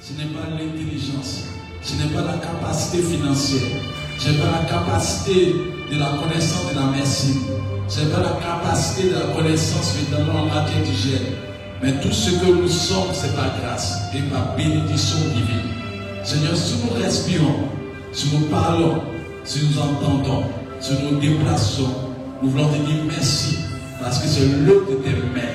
[0.00, 1.44] Ce n'est pas l'intelligence.
[1.82, 3.60] Ce n'est pas la capacité financière.
[4.18, 5.52] Ce n'est pas la capacité
[5.90, 7.40] de la connaissance de la médecine.
[7.88, 11.34] Ce n'est pas la capacité de la connaissance évidemment en matière d'hygiène.
[11.82, 15.68] Mais tout ce que nous sommes, c'est par grâce et par bénédiction divine.
[16.24, 17.68] Seigneur, si nous respirons,
[18.12, 19.02] si nous parlons,
[19.44, 20.44] si nous entendons,
[20.80, 21.90] si nous nous déplaçons,
[22.42, 23.58] nous voulons te dire merci
[24.00, 25.52] parce que c'est l'œuvre de tes mains.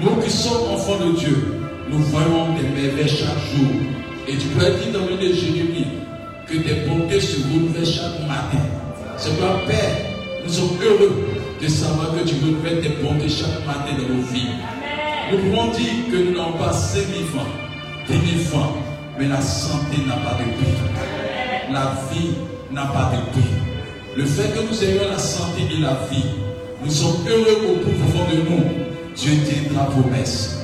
[0.00, 1.53] Nous qui sommes enfants de Dieu,
[1.90, 3.70] nous voyons tes merveilles chaque jour.
[4.26, 5.86] Et tu peux dire dans le nom de Jérémie
[6.46, 8.64] que tes bontés se renouvellent chaque matin.
[9.16, 9.96] C'est quoi, Père,
[10.44, 11.24] nous sommes heureux
[11.60, 14.48] de savoir que tu renouvelles tes bontés chaque matin dans nos vies.
[15.30, 17.46] Nous pouvons dire que nous n'avons pas 5 000 francs,
[18.08, 18.76] 10 000 francs,
[19.18, 21.72] mais la santé n'a pas de prix.
[21.72, 22.30] La vie
[22.72, 23.50] n'a pas de prix.
[24.16, 26.24] Le fait que nous ayons la santé et la vie,
[26.84, 28.64] nous sommes heureux au plus profond de nous.
[29.16, 30.63] Dieu tiendra promesse.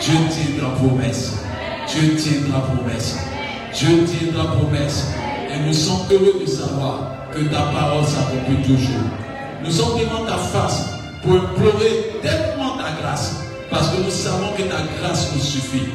[0.00, 1.34] Dieu tiendra promesse.
[1.86, 3.18] Dieu tiendra promesse.
[3.74, 5.08] Dieu tiendra promesse.
[5.52, 9.04] Et nous sommes heureux de savoir que ta parole s'accomplit toujours.
[9.62, 10.86] Nous sommes devant ta face
[11.22, 13.44] pour implorer tellement ta grâce.
[13.68, 15.88] Parce que nous savons que ta grâce nous suffit.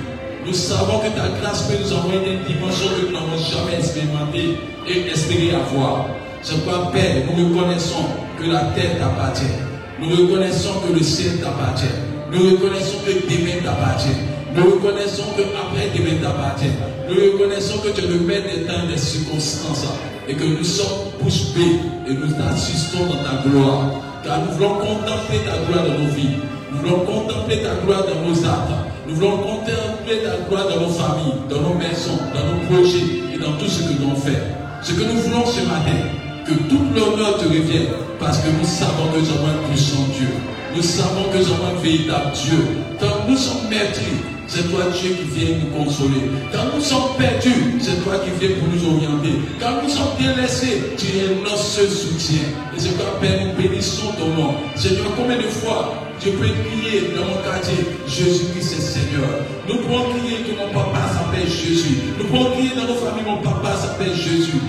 [0.46, 4.60] Nous savons que ta grâce peut nous envoyer des dimensions que nous n'avons jamais expérimentées
[4.88, 6.06] et espéré avoir.
[6.44, 8.06] C'est pourquoi, Père, nous reconnaissons
[8.40, 9.58] que la terre t'appartient.
[10.00, 12.05] Nous reconnaissons que le ciel t'appartient.
[12.36, 14.20] Nous reconnaissons que demain t'appartient.
[14.54, 16.76] Nous reconnaissons que après demain t'appartient.
[17.08, 19.88] Nous reconnaissons que tu es le maître des temps des circonstances.
[20.28, 24.02] Et que nous sommes bouche bée et nous assistons dans ta gloire.
[24.26, 26.36] Car nous voulons contempler ta gloire dans nos vies.
[26.72, 28.84] Nous voulons contempler ta gloire dans nos actes.
[29.08, 33.38] Nous voulons contempler ta gloire dans nos familles, dans nos maisons, dans nos projets et
[33.38, 34.52] dans tout ce que nous faisons.
[34.84, 36.04] Ce que nous voulons ce matin,
[36.46, 40.28] que tout l'honneur te revienne, parce que nous savons que nous avons un puissant Dieu.
[40.76, 42.68] Nous savons que nous avons un véritable Dieu.
[43.00, 46.30] Quand nous sommes meurtris, c'est toi Dieu qui vient nous consoler.
[46.52, 49.40] Quand nous sommes perdus, c'est toi qui viens pour nous orienter.
[49.58, 52.44] Quand nous sommes délaissés, tu es notre seul soutien.
[52.76, 54.56] Et c'est toi, Père, nous bénissons ton nom.
[54.76, 57.78] Seigneur, combien de fois je peux crier dans mon quartier,
[58.08, 59.30] Jésus-Christ est Seigneur?
[59.70, 62.00] Nous pouvons crier que mon papa s'appelle Jésus.
[62.20, 64.60] Nous pouvons crier dans nos familles, mon papa s'appelle Jésus.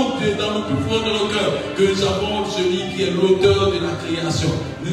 [0.00, 3.84] Dans nos plus profonds de nos cœurs que nous avons celui qui est l'auteur de
[3.84, 4.48] la création.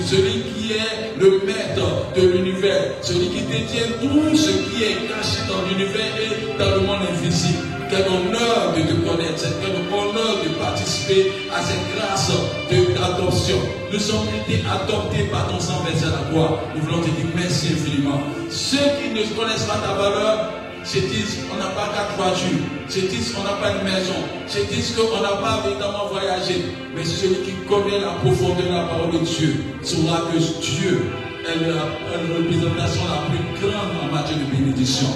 [0.06, 2.92] Celui qui est le maître de l'univers.
[3.02, 7.64] Celui qui détient tout ce qui est caché dans l'univers et dans le monde invisible.
[7.90, 12.32] Quel honneur de te connaître, quel honneur de participer à cette grâce
[12.70, 13.56] d'adoption.
[13.92, 16.60] Nous sommes été adoptés par ton sang versé la croix.
[16.76, 18.20] Nous voulons te dire merci infiniment.
[18.50, 20.52] Ceux qui ne connaissent pas ta valeur,
[20.88, 24.16] se disent on n'a pas quatre voitures, se disent on n'a pas une maison,
[24.48, 26.64] se disent qu'on n'a pas véritablement voyagé.
[26.96, 31.12] Mais celui qui connaît la profondeur de la parole de Dieu saura que Dieu
[31.44, 31.84] est la,
[32.38, 35.08] représentation la plus grande en matière de bénédiction.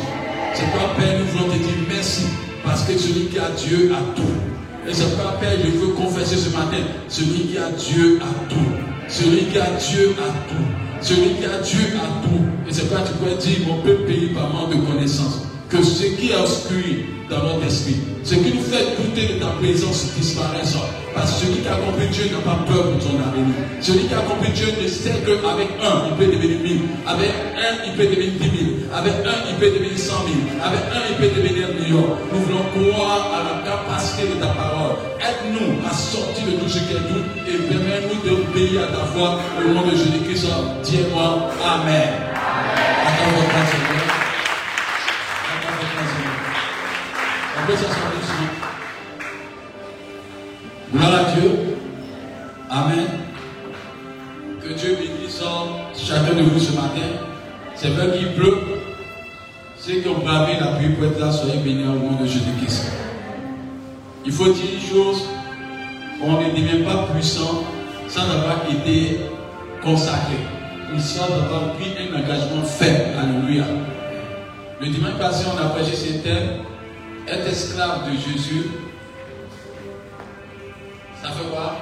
[0.53, 2.25] C'est pas Père, nous voulons te dire merci
[2.65, 4.89] parce que celui qui a Dieu a tout.
[4.89, 8.71] Et c'est pas Père, je veux confesser ce matin, celui qui a Dieu a tout.
[9.07, 10.65] Celui qui a Dieu a tout.
[10.99, 12.43] Celui qui a Dieu a tout.
[12.67, 16.03] Et c'est pas tu peux dire, mon peuple pays par manque de connaissance que ce
[16.03, 17.95] qui est obscur dans notre esprit,
[18.25, 20.75] ce qui nous fait douter de ta présence disparaisse.
[21.15, 23.55] Parce que celui qui a compris Dieu n'a pas peur pour son avenir.
[23.81, 26.81] Celui qui a compris Dieu ne sait qu'avec un, il peut devenir mille.
[27.05, 28.75] Avec un, il peut devenir dix mille.
[28.93, 30.47] Avec un, il peut devenir cent mille.
[30.63, 32.15] Avec un, il peut devenir un million.
[32.31, 34.95] Nous voulons croire à la capacité de ta parole.
[35.19, 39.39] Aide-nous à sortir de tout ce qui est doute et permets-nous d'obéir à ta voix
[39.59, 40.47] au nom de Jésus-Christ.
[40.83, 42.07] Dis-moi Amen.
[43.03, 44.01] Attends votre
[50.91, 51.77] Gloire à Dieu.
[52.69, 53.07] Amen.
[54.61, 55.43] Que Dieu bénisse
[55.95, 57.07] chacun de vous ce matin.
[57.75, 58.57] C'est vrai qu'il pleut.
[59.77, 62.91] Ceux qui ont bravé la pluie pour être là, soyez bénis au nom de Jésus-Christ.
[64.25, 65.23] Il faut dire une chose.
[66.23, 67.63] On ne devient pas puissant
[68.07, 69.19] sans avoir été
[69.83, 70.37] consacré.
[70.95, 73.13] Ou sans avoir pris un engagement fait.
[73.19, 73.65] Alléluia.
[74.79, 76.65] Le dimanche passé, on a prêché ce thème
[77.27, 78.67] être esclave de Jésus,
[81.21, 81.75] ça fait quoi?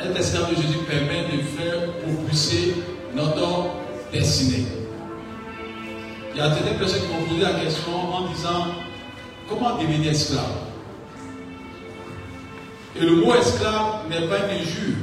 [0.00, 2.76] Être esclave de Jésus permet de faire propulser
[3.14, 3.66] notre
[4.12, 4.66] destinée.
[6.32, 8.66] Il y a certaines personnes qui m'ont posé la question en disant
[9.48, 10.44] comment devenir esclave?
[12.96, 14.96] Et le mot esclave n'est pas une injure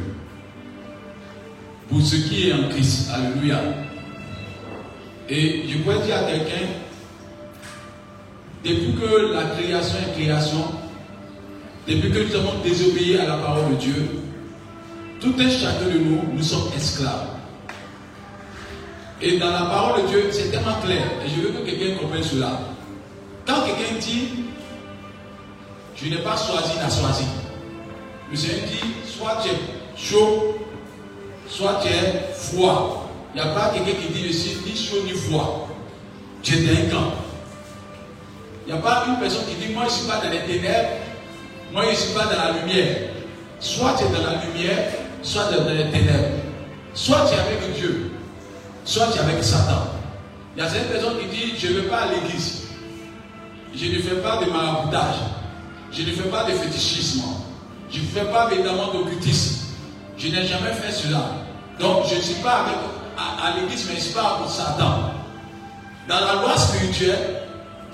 [1.90, 3.10] pour ce qui est en Christ.
[3.14, 3.62] Alléluia.
[5.30, 6.68] Et je pourrais dire à quelqu'un
[8.63, 10.65] depuis que la création est création,
[11.88, 14.09] depuis que nous avons désobéi à la parole de Dieu,
[15.19, 17.27] tout un chacun de nous, nous sommes esclaves.
[19.21, 21.04] Et dans la parole de Dieu, c'est tellement clair.
[21.25, 22.59] Et je veux que quelqu'un comprenne cela.
[23.48, 24.30] Quand quelqu'un dit,
[25.95, 27.25] je n'ai pas choisi, n'a choisi.
[28.30, 29.57] Le Seigneur dit, soit tu es
[29.95, 30.57] chaud,
[31.50, 33.09] soit tu es froid.
[33.33, 35.68] Il n'y a pas quelqu'un qui dit, je suis ni chaud ni froid.
[36.44, 37.13] Tu es un camp.
[38.68, 40.42] Il n'y a pas une personne qui dit, moi je ne suis pas dans les
[40.42, 40.90] ténèbres,
[41.72, 42.98] moi je ne suis pas dans la lumière.
[43.62, 44.92] Soit tu es dans la lumière,
[45.24, 46.36] soit dans les ténèbres.
[46.94, 48.12] Soit tu es avec Dieu,
[48.84, 49.88] soit tu es avec Satan.
[50.56, 52.64] Il y a certaines personnes qui disent, je ne vais pas à l'église.
[53.74, 55.16] Je ne fais pas de maraboutage.
[55.94, 57.24] Je ne fais pas de fétichisme.
[57.90, 59.68] Je ne fais pas évidemment d'occultisme.
[60.18, 61.22] Je n'ai jamais fait cela.
[61.80, 62.75] Donc je ne suis pas avec,
[63.18, 65.14] à, l'église, mais je ne suis pas pour Satan.
[66.10, 67.47] Dans la loi spirituelle,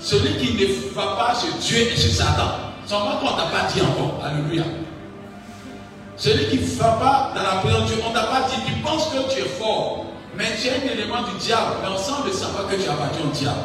[0.04, 3.72] celui qui ne va pas chez Dieu et chez Satan, seulement qu'on ne t'a pas
[3.72, 4.22] dit encore.
[4.22, 4.64] Alléluia.
[6.16, 8.82] Celui qui ne va pas dans la présence de Dieu, on t'a pas dit, tu
[8.82, 10.04] penses que tu es fort,
[10.36, 13.22] mais tu es un élément du diable, mais on semble savoir que tu as battu
[13.26, 13.56] au diable.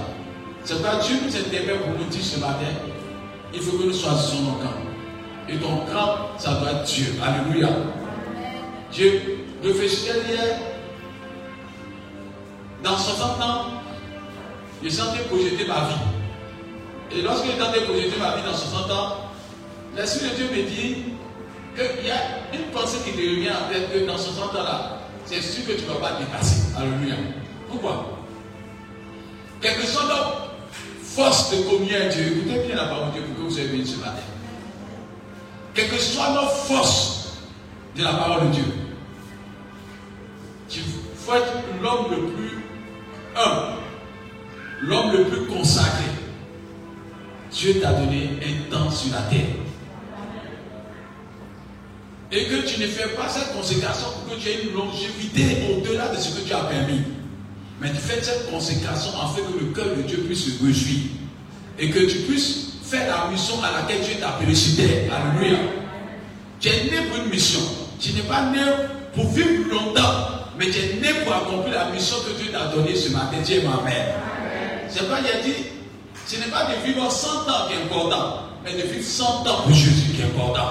[0.63, 2.71] C'est pourquoi Dieu nous intervient pour nous dire ce matin,
[3.53, 4.79] il faut que nous choisissions nos camps.
[5.49, 7.19] Et ton camp, ça doit être Dieu.
[7.21, 7.67] Alléluia.
[8.93, 10.57] Dieu, réfléchissait hier,
[12.81, 13.65] dans 60 ans,
[14.81, 16.18] je sentais projeter ma vie.
[17.11, 19.15] Et lorsque j'ai tenté de projeter ma vie dans 60 ans,
[19.95, 20.95] l'Esprit de Dieu me dit
[21.75, 22.17] qu'il y a
[22.53, 25.83] une pensée qui te revient en tête que dans 60 ans-là, c'est sûr que tu
[25.85, 26.73] ne vas pas dépasser.
[26.77, 27.15] Alléluia.
[27.67, 28.19] Pourquoi?
[29.61, 30.51] Quelque chose d'autre,
[31.03, 32.37] force de communion à Dieu.
[32.37, 34.21] Écoutez bien la parole de Dieu pour que vous ayez ce matin.
[35.73, 37.37] Quelle que soit notre force
[37.95, 38.65] de la parole de Dieu,
[40.69, 40.79] tu
[41.15, 42.63] faut être l'homme le plus
[43.35, 43.77] humble,
[44.81, 46.05] l'homme le plus consacré.
[47.51, 49.47] Dieu t'a donné un temps sur la terre.
[52.31, 56.09] Et que tu ne fais pas cette consécration pour que tu aies une longévité au-delà
[56.09, 57.01] de ce que tu as permis.
[57.81, 60.99] Mais tu fais cette consécration afin que le cœur de Dieu puisse se réjouir.
[61.79, 65.11] Et que tu puisses faire la mission à laquelle Dieu t'a appelé sur terre.
[65.11, 65.57] Alléluia.
[66.59, 67.61] Tu es né pour une mission.
[67.99, 68.59] Tu n'es pas né
[69.15, 70.27] pour vivre longtemps.
[70.59, 73.37] Mais tu es né pour accomplir la mission que Dieu t'a donnée ce matin.
[73.43, 74.15] Dieu ma mère.
[74.89, 75.53] C'est pas, il a dit,
[76.29, 79.61] ce n'est pas de vivre 100 ans qui est important, mais de vivre 100 ans
[79.63, 80.69] pour Jésus qui est important.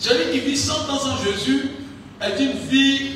[0.00, 1.70] Celui qui vit 100 ans sans Jésus
[2.20, 3.12] est une vie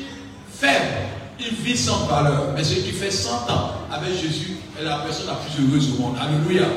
[0.49, 1.09] faible,
[1.41, 2.53] une vie sans valeur.
[2.55, 6.01] Mais celui qui fait 100 ans avec Jésus est la personne la plus heureuse au
[6.01, 6.15] monde.
[6.21, 6.67] Alléluia.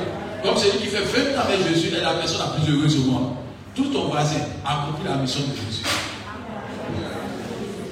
[0.43, 3.11] Comme celui qui fait 20 ans avec Jésus est la personne la plus heureuse au
[3.11, 3.35] monde.
[3.73, 5.85] Tout ton voisin accomplit la mission de Jésus.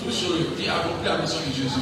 [0.04, 1.80] Tout sur lui dit accomplit la mission de Jésus.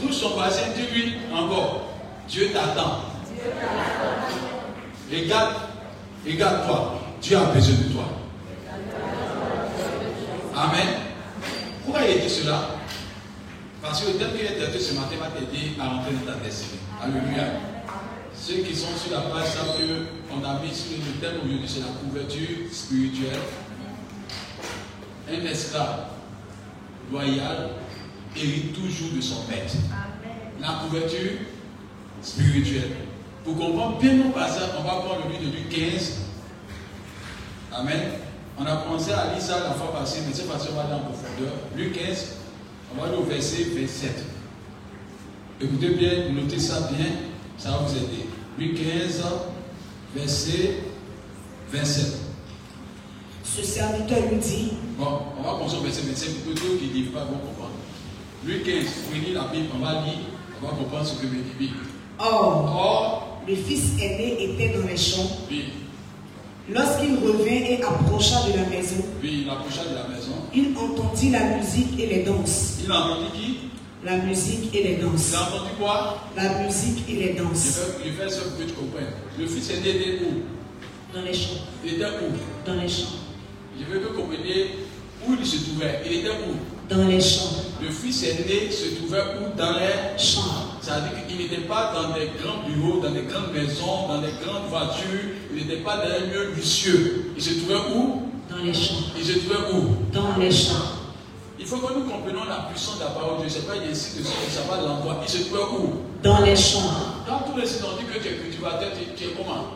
[0.00, 1.91] Tout son voisin dit lui encore.
[2.28, 3.00] Dieu t'attend.
[5.10, 5.54] Regarde,
[6.26, 7.00] regarde-toi.
[7.20, 8.04] Dieu a besoin de toi.
[10.56, 10.88] Amen.
[11.84, 12.68] Pourquoi il dit cela?
[13.82, 16.78] Parce que tel qu'il est ce matin va t'aider à rentrer dans ta destinée.
[17.02, 17.44] Alléluia.
[18.34, 19.76] Ceux qui sont sur la page savent
[20.28, 23.40] qu'on a mis sur le thème aujourd'hui, c'est la couverture spirituelle.
[25.30, 26.06] Un esclave
[27.10, 27.70] loyal
[28.36, 29.74] hérite toujours de son maître.
[30.60, 31.30] La couverture
[32.22, 32.92] spirituelle.
[33.44, 36.12] Pour comprendre bien nos passages, on va prendre le livre de Luc 15.
[37.72, 38.00] Amen.
[38.58, 40.94] On a commencé à lire ça la fois passée, mais cette fois-ci, on va aller
[40.94, 41.52] en profondeur.
[41.76, 42.36] Luc 15,
[42.92, 44.24] on va aller au verset 27.
[45.60, 47.06] Écoutez bien, notez ça bien,
[47.58, 48.26] ça va vous aider.
[48.58, 49.22] Luc 15,
[50.14, 50.74] verset
[51.72, 52.18] 27.
[53.44, 54.72] Ce serviteur lui dit.
[54.98, 57.72] Bon, on va commencer au verset 25 pour ceux qui ne lisent pas vont comprendre.
[58.44, 60.18] Luc 15, vous la Bible, on va lire,
[60.60, 61.91] on va comprendre ce que me dit Bible.
[62.22, 65.28] Or, le fils aîné était dans les champs.
[65.50, 65.64] Oui.
[66.72, 71.30] Lorsqu'il revint et approcha de la maison, oui, il approcha de la maison, il entendit
[71.30, 72.78] la musique et les danses.
[72.84, 73.56] Il a entendu qui?
[74.04, 75.30] La musique et les danses.
[75.30, 76.18] Il a entendu quoi?
[76.36, 77.80] La musique et les danses.
[77.98, 79.12] Je vais, faire que tu comprennes.
[79.36, 80.42] Le fils aîné était où?
[81.12, 81.66] Dans les champs.
[81.84, 82.64] Il était où?
[82.64, 83.18] Dans les champs.
[83.78, 84.70] Je veux que vous compreniez
[85.26, 86.00] où il se trouvait.
[86.06, 86.54] Il était où?
[86.88, 87.64] Dans les champs.
[87.80, 89.58] Le fils aîné se trouvait où?
[89.58, 90.61] Dans les champs.
[90.82, 94.66] C'est-à-dire qu'il n'était pas dans des grands bureaux, dans des grandes maisons, dans des grandes
[94.68, 95.30] voitures.
[95.52, 97.32] Il n'était pas dans un lieu luxueux.
[97.36, 98.28] Il se trouvait où?
[98.50, 98.96] Dans les champs.
[99.16, 99.96] Il se trouvait où?
[100.12, 100.98] Dans les champs.
[101.58, 103.50] Il faut que nous comprenions la puissance de la parole de Dieu.
[103.50, 105.20] Ce n'est pas ici que ça va l'envoi.
[105.22, 106.02] Il se trouvait où?
[106.20, 106.90] Dans les champs.
[107.28, 109.66] Quand tous les gens disent que tu es cultivateur, tu es comment?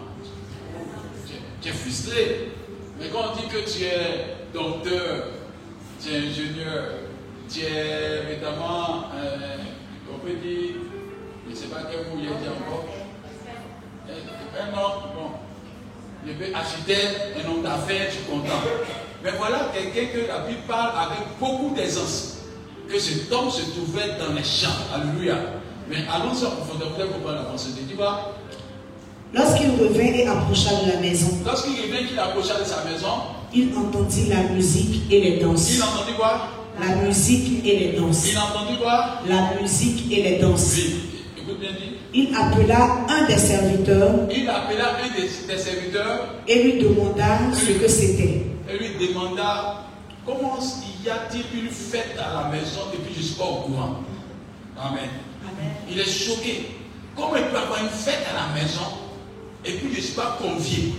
[1.62, 2.50] Tu es frustré.
[2.98, 5.28] Mais quand on dit que tu es docteur,
[6.02, 6.84] tu es ingénieur,
[7.48, 9.56] tu es évidemment, euh,
[10.12, 10.74] on peut dire,
[11.56, 12.84] ne sais pas quel mot il a dit encore,
[14.58, 15.30] un homme, bon,
[16.26, 18.60] je peux architecte, un homme d'affaires, tu es content.
[19.24, 22.38] Mais voilà quelqu'un que la Bible parle avec beaucoup d'aisance.
[22.88, 24.68] que cet homme se trouvait dans les champs.
[24.94, 25.36] Alléluia.
[25.88, 27.70] Mais allons-y en profondeur, peut-être pour la pensée.
[27.88, 28.34] Tu vois
[29.34, 33.08] Lorsqu'il revint et approcha de la maison, Lorsqu'il revint, qu'il approcha de sa maison,
[33.52, 35.74] il entendit la musique et les danses.
[35.74, 36.48] il entendit quoi?
[36.80, 38.28] La musique et les danses.
[38.30, 39.20] Il entendit quoi?
[39.28, 40.74] La musique et les danses.
[40.76, 41.15] Oui.
[42.14, 47.72] Il appela un des serviteurs Il appela un des, des serviteurs et lui demanda ce
[47.72, 48.42] que c'était.
[48.68, 49.84] et lui demanda
[50.24, 50.58] comment
[51.04, 53.96] y a-t-il une fête à la maison et puis je ne suis pas au courant?
[54.78, 55.08] Amen.
[55.88, 56.66] Il est choqué.
[57.16, 58.82] Comment il peut avoir une fête à la maison
[59.64, 60.94] et puis je ne suis pas convié?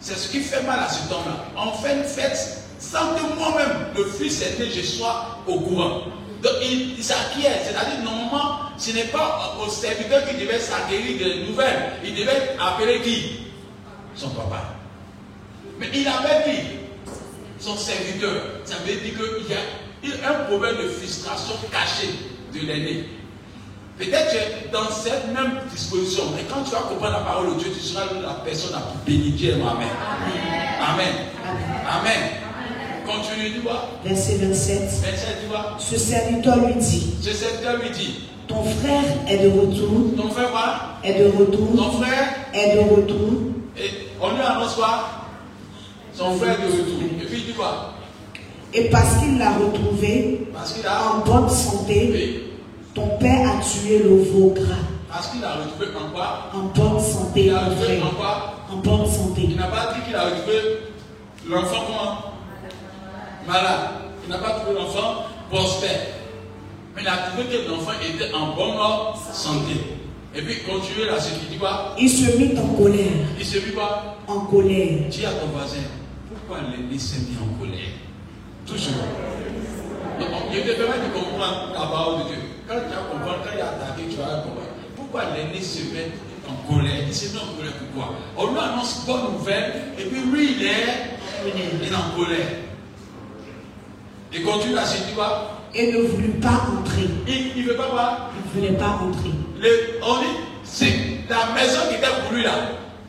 [0.00, 1.44] C'est ce qui fait mal à cet homme-là.
[1.56, 6.00] On fait une fête sans que moi-même, le fils aîné, je sois au courant.
[6.42, 7.52] Donc il, il s'acquiert.
[7.62, 11.92] C'est-à-dire, normalement, ce n'est pas au serviteur qui devait s'acquérir des nouvelles.
[12.04, 13.40] Il devait appeler qui?
[14.16, 14.74] Son papa.
[15.78, 16.66] Mais il avait dit,
[17.60, 22.08] son serviteur, ça veut dire qu'il y a un problème de frustration caché
[22.52, 23.04] de l'aîné.
[23.98, 27.70] Peut-être que dans cette même disposition, mais quand tu vas comprendre la parole de Dieu,
[27.72, 29.30] tu seras la personne la plus bénie.
[29.32, 29.88] Dieu, Amen.
[30.80, 31.14] Amen.
[31.88, 32.20] Amen.
[33.06, 33.88] Continue, tu vois.
[34.04, 34.82] Verset 27.
[35.04, 35.76] 27, tu vois.
[35.78, 38.14] Ce serviteur lui dit, Ce serviteur lui dit,
[38.52, 40.74] ton frère est de retour, ton frère quoi?
[41.02, 43.30] Est de retour, Ton frère, est de retour,
[43.76, 43.90] et
[44.20, 45.04] on lui annonce quoi
[46.14, 47.02] Son frère est de retour.
[47.20, 47.94] Et puis il dit quoi?
[48.74, 52.42] Et parce qu'il l'a retrouvé Parce qu'il a, en bonne santé, oui,
[52.94, 54.74] ton père a tué le veau gras.
[55.10, 56.50] parce qu'il a retrouvé en quoi?
[56.54, 58.54] En bonne santé, Il a mon retrouvé en quoi?
[58.70, 59.42] En bonne santé.
[59.50, 60.56] Il n'a pas dit qu'il a retrouvé
[61.48, 62.18] l'enfant comment?
[63.46, 63.90] Malade.
[64.24, 66.21] Il n'a pas trouvé l'enfant prospère.
[66.94, 68.76] Mais il a trouvé que l'enfant était en bonne
[69.32, 69.76] santé.
[70.34, 71.94] Et puis continue là, ce qu'il dit quoi?
[71.98, 74.16] Il se mit en colère, Il se dit quoi?
[74.26, 75.08] En colère.
[75.10, 75.84] Dis à ton voisin,
[76.28, 77.92] pourquoi l'aîné s'est mis en colère?
[78.66, 79.04] Toujours.
[80.18, 82.38] Donc, Il te permet de comprendre la parole de Dieu.
[82.68, 84.72] Quand tu vas comprendre, quand il a attaqué, tu vas comprendre.
[84.96, 86.12] Pourquoi l'aîné se met
[86.48, 87.04] en colère?
[87.06, 90.62] Il se met en colère pourquoi On lui annonce bonne nouvelle, et puis lui, il
[90.64, 91.10] est,
[91.46, 92.48] il est en colère.
[94.32, 95.61] Il continue à se dire quoi?
[95.74, 97.08] Et ne voulut pas entrer.
[97.26, 98.30] Il ne veut pas voir.
[98.34, 99.30] Il ne voulait pas entrer.
[99.60, 100.26] Le- on dit,
[100.64, 100.92] c'est
[101.30, 102.52] la maison qui était pour lui là.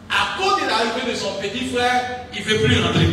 [0.09, 3.07] À cause de l'arrivée de son petit frère, il ne veut plus rentrer.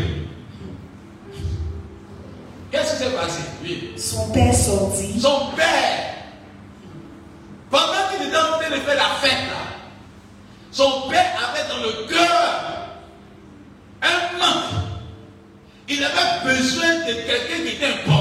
[2.71, 3.41] Qu'est-ce qui s'est passé?
[3.63, 3.91] Oui.
[3.97, 6.15] Son père sortit Son père,
[7.71, 9.77] pendant qu'il était en train de faire la fête là,
[10.71, 12.97] son père avait dans le cœur
[14.03, 14.85] un manque.
[15.89, 18.20] Il avait besoin de quelqu'un qui était important.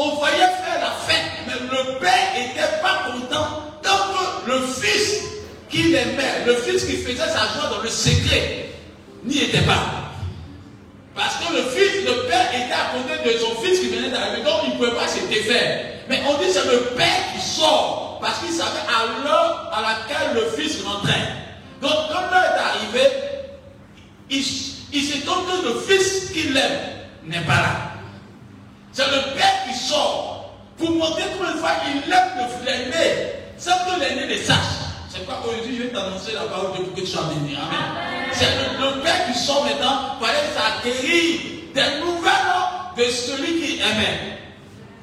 [0.00, 5.24] On voyait faire la fête, mais le père n'était pas content tant que le fils
[5.68, 8.70] qu'il aimait, le fils qui faisait sa joie dans le secret,
[9.24, 10.12] n'y était pas.
[11.16, 14.44] Parce que le fils, le père était à côté de son fils qui venait d'arriver,
[14.44, 15.84] donc il ne pouvait pas se défaire.
[16.08, 20.34] Mais on dit c'est le père qui sort, parce qu'il savait à l'heure à laquelle
[20.36, 21.34] le fils rentrait.
[21.82, 23.12] Donc quand l'heure est arrivée,
[24.30, 24.44] il,
[24.92, 26.78] il se tombe que le fils qu'il aime
[27.24, 27.87] n'est pas là.
[28.98, 33.70] C'est le père qui sort pour montrer combien de fois il aime le l'aîné, sans
[33.70, 34.56] que l'aîné le sache.
[35.08, 37.54] C'est pas qu'aujourd'hui je vais t'annoncer la parole de Dieu pour que tu sois béni.
[37.54, 38.32] Amen.
[38.32, 41.40] C'est le, le père qui sort maintenant pour aller s'acquérir
[41.76, 44.36] des nouvelles de celui qui aimait.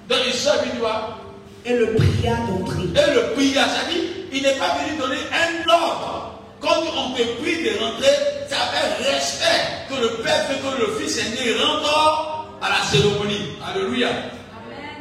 [0.09, 1.17] Donc il sort, il dit quoi?
[1.63, 2.83] Et le pria d'entrer.
[2.83, 4.01] Et le pria, ça dit,
[4.33, 6.41] il n'est pas venu donner un ordre.
[6.59, 8.11] Quand on te prie de rentrer,
[8.49, 12.34] ça fait respect que le père fait que le fils aîné rentre
[12.65, 13.57] à la cérémonie.
[13.65, 14.09] Alléluia.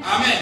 [0.04, 0.38] Amen.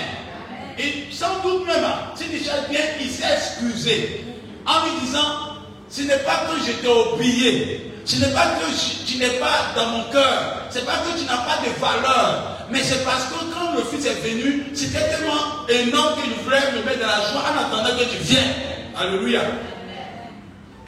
[0.78, 1.84] Et sans doute même,
[2.16, 4.24] si cherches bien, il s'est excusé
[4.66, 9.18] en lui disant, ce n'est pas que je t'ai oublié, ce n'est pas que tu
[9.18, 13.04] n'es pas dans mon cœur, c'est pas que tu n'as pas de valeur, mais c'est
[13.04, 17.06] parce que quand le fils est venu, c'était tellement énorme qu'il voulait me mettre dans
[17.06, 18.54] la joie en attendant que tu viennes.
[18.98, 19.42] Alléluia.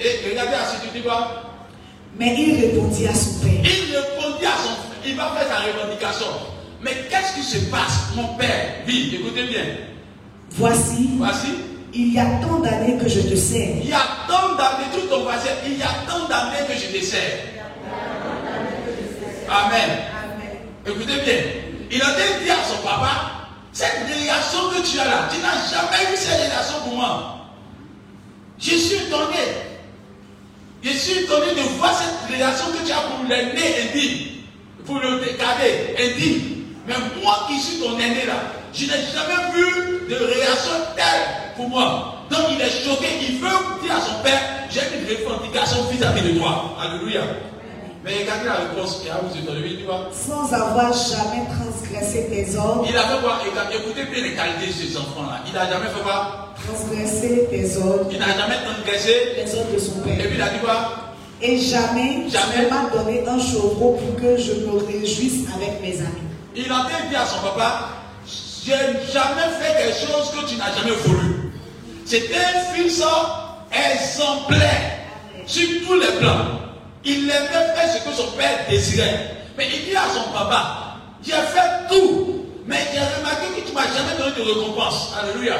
[0.00, 1.52] Et regardez à ce que tu dis quoi?
[2.18, 3.50] Mais il répondit à son père.
[3.62, 6.26] il répondit à son frère, il va faire sa revendication.
[6.82, 8.82] Mais qu'est-ce qui se passe, mon père?
[8.86, 9.64] Oui, écoutez bien.
[10.50, 11.48] Voici, Voici,
[11.92, 13.76] il y a tant d'années que je te sers.
[13.82, 16.98] il y a tant d'années, tout ton voisin, il y a tant d'années que je
[16.98, 17.40] te sers.
[19.48, 19.90] Amen.
[20.86, 21.42] Écoutez bien.
[21.90, 26.12] Il a dit à son papa, cette relation que tu as là, tu n'as jamais
[26.12, 27.46] eu cette relation pour moi.
[28.58, 29.74] Je suis étonné.
[30.82, 34.26] Je suis étonné de voir cette relation que tu as pour l'aîné indigne,
[34.84, 36.40] pour le cadet indigne.
[36.86, 38.34] Mais moi qui suis ton aîné là,
[38.72, 42.16] je n'ai jamais vu de relation telle pour moi.
[42.30, 43.48] Donc il est choqué, il veut
[43.82, 46.76] dire à son père, j'ai une revendication vis-à-vis de toi.
[46.80, 47.22] Alléluia.
[48.04, 50.10] Mais regardez la réponse qu'il a vous étonner, tu vois.
[50.12, 52.84] Sans avoir jamais transgressé tes ordres.
[52.86, 53.38] Il a fait quoi?
[53.72, 55.40] Écoutez bien les qualités de ces enfants-là.
[55.46, 56.52] Il n'a jamais fait quoi?
[56.66, 58.06] Transgressé tes ordres.
[58.12, 60.20] Il n'a jamais transgressé les ordres de son père.
[60.20, 61.13] Et puis il a dit quoi?
[61.42, 62.68] Et jamais, jamais.
[62.70, 66.24] m'as donné un chevreau pour que je me réjouisse avec mes amis.
[66.56, 67.88] Il a dit à son papa,
[68.64, 68.72] j'ai
[69.12, 71.52] jamais fait quelque chose que tu n'as jamais voulu.
[72.04, 73.02] C'était un fils
[73.72, 74.98] exemplaire
[75.46, 76.60] sur tous les plans.
[77.04, 79.36] Il aimait faire ce que son père désirait.
[79.58, 83.74] Mais il dit à son papa, j'ai fait tout, mais j'ai remarqué que tu ne
[83.74, 85.14] m'as jamais donné de récompense.
[85.20, 85.56] Alléluia.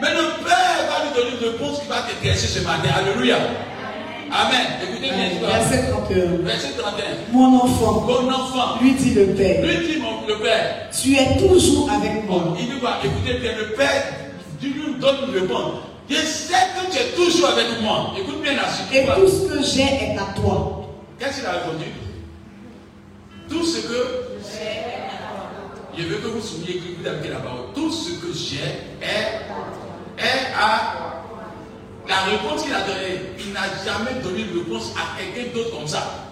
[0.00, 2.88] Mais le Père va lui donner une réponse qui va t'intéresser ce matin.
[2.96, 3.36] Alléluia.
[4.32, 4.66] Amen.
[4.82, 5.46] Écoutez bien.
[5.46, 6.42] Verset 31.
[6.44, 7.04] Verset 31.
[7.32, 8.00] Mon enfant.
[8.00, 8.80] Mon enfant.
[8.80, 9.62] Lui dit le Père.
[9.62, 10.88] Lui dit mon, le Père.
[10.90, 12.56] Tu es toujours avec moi.
[12.58, 12.96] Il dit quoi?
[13.04, 14.04] Écoutez bien, le Père
[14.58, 15.74] Dieu lui donne une réponse.
[16.08, 18.14] Je sais que tu es toujours avec moi.
[18.18, 18.92] Écoute bien la suite.
[18.94, 20.88] Et tout ce que j'ai est à toi.
[21.18, 21.84] Qu'est-ce qu'il a répondu?
[23.50, 24.06] Tout ce que
[24.42, 27.66] j'ai Je veux que vous souviez que vous avez la parole.
[27.74, 28.64] Tout ce que j'ai
[29.02, 29.42] est,
[30.18, 31.11] est à
[32.08, 33.20] la réponse qu'il a donnée.
[33.38, 36.28] Il n'a jamais donné une réponse à quelqu'un d'autre comme ça.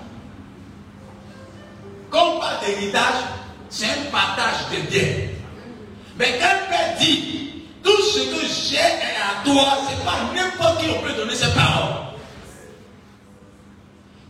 [2.10, 3.24] Comme pas d'héritage,
[3.68, 5.28] c'est un partage de biens.
[6.18, 10.90] Mais quand père dit, tout ce que j'ai est à toi, c'est pas n'importe qui
[10.90, 11.94] on peut donner ses paroles.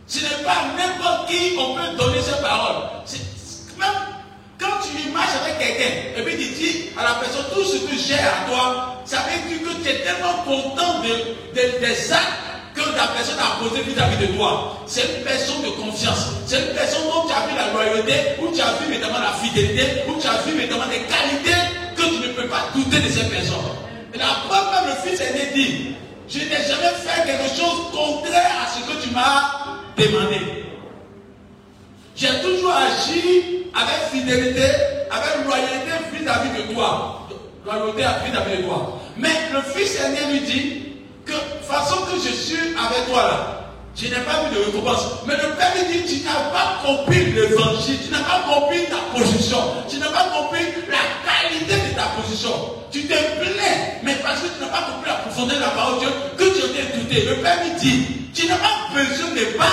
[0.07, 2.83] Ce n'est pas n'importe qui on peut donner ses paroles.
[3.79, 4.20] Même
[4.61, 7.97] quand tu marches avec quelqu'un et puis tu dis à la personne tout ce que
[7.97, 12.41] j'ai à toi, ça veut dire que tu es tellement content de, des actes
[12.73, 14.77] que la personne a posé vis-à-vis de toi.
[14.85, 16.27] C'est une personne de confiance.
[16.45, 19.33] C'est une personne dont tu as vu la loyauté, où tu as vu notamment la
[19.43, 21.59] fidélité, où tu as vu notamment des qualités
[21.97, 23.75] que tu ne peux pas douter de ces personnes.
[24.13, 25.95] Et la preuve même le fils aîné dit,
[26.29, 30.70] je n'ai jamais fait quelque chose contraire à ce que tu m'as demandé.
[32.15, 34.65] J'ai toujours agi avec fidélité,
[35.09, 37.27] avec loyauté vis-à-vis de toi.
[37.65, 38.99] Loyauté vis-à-vis de toi.
[39.17, 40.83] Mais le fils aîné lui dit
[41.25, 43.61] que façon que je suis avec toi là,
[43.95, 45.05] je n'ai pas vu de récompense.
[45.27, 49.19] Mais le Père lui dit, tu n'as pas compris l'évangile, tu n'as pas compris ta
[49.19, 49.57] position,
[49.89, 52.51] tu n'as pas compris la qualité de ta position.
[52.91, 55.95] Tu te plais, mais parce que tu n'as pas compris la profondeur de la parole
[55.95, 57.25] de Dieu, que tu en es douté.
[57.25, 59.65] Le Père lui dit, tu n'as pas besoin de pas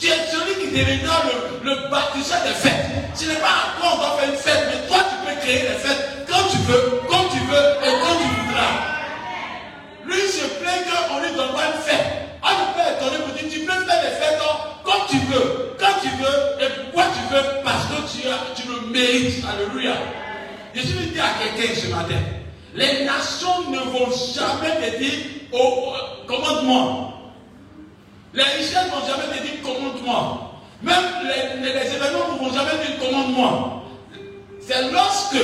[0.00, 2.86] tu es celui qui deviendra le, le bâtisseur des fêtes.
[3.14, 5.60] Ce n'est pas à toi on doit faire une fête, mais toi tu peux créer
[5.60, 8.74] des fêtes quand tu veux, quand tu veux et quand tu voudras.
[10.06, 12.06] Lui se plaint qu'on lui donne pas une fête.
[12.42, 14.40] On ne peut étonner pour dire tu peux faire des fêtes
[14.84, 18.68] quand tu veux, quand tu veux et pourquoi tu veux, parce que tu, as, tu
[18.68, 19.44] le mérites.
[19.44, 19.92] Alléluia.
[20.74, 22.20] Je suis dire à quelqu'un ce matin,
[22.74, 25.18] les nations ne vont jamais te dire
[25.52, 25.92] oh,
[26.26, 27.19] commande-moi.
[28.32, 30.52] Les richesses ne vont jamais te dire commande-moi.
[30.82, 33.82] Même les, événements ne vont jamais dire commande-moi.
[34.66, 35.36] C'est lorsque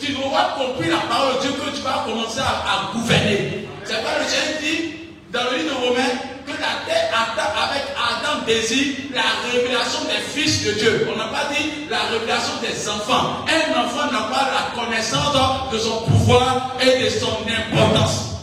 [0.00, 3.68] tu auras compris la parole de Dieu que tu vas commencer à, gouverner.
[3.84, 4.94] C'est pas le Seigneur dit
[5.32, 6.14] dans le livre de Romains
[6.46, 11.08] que la terre avec Adam désire la révélation des fils de Dieu.
[11.12, 13.44] On n'a pas dit la révélation des enfants.
[13.48, 18.37] Un enfant n'a pas la connaissance de son pouvoir et de son importance.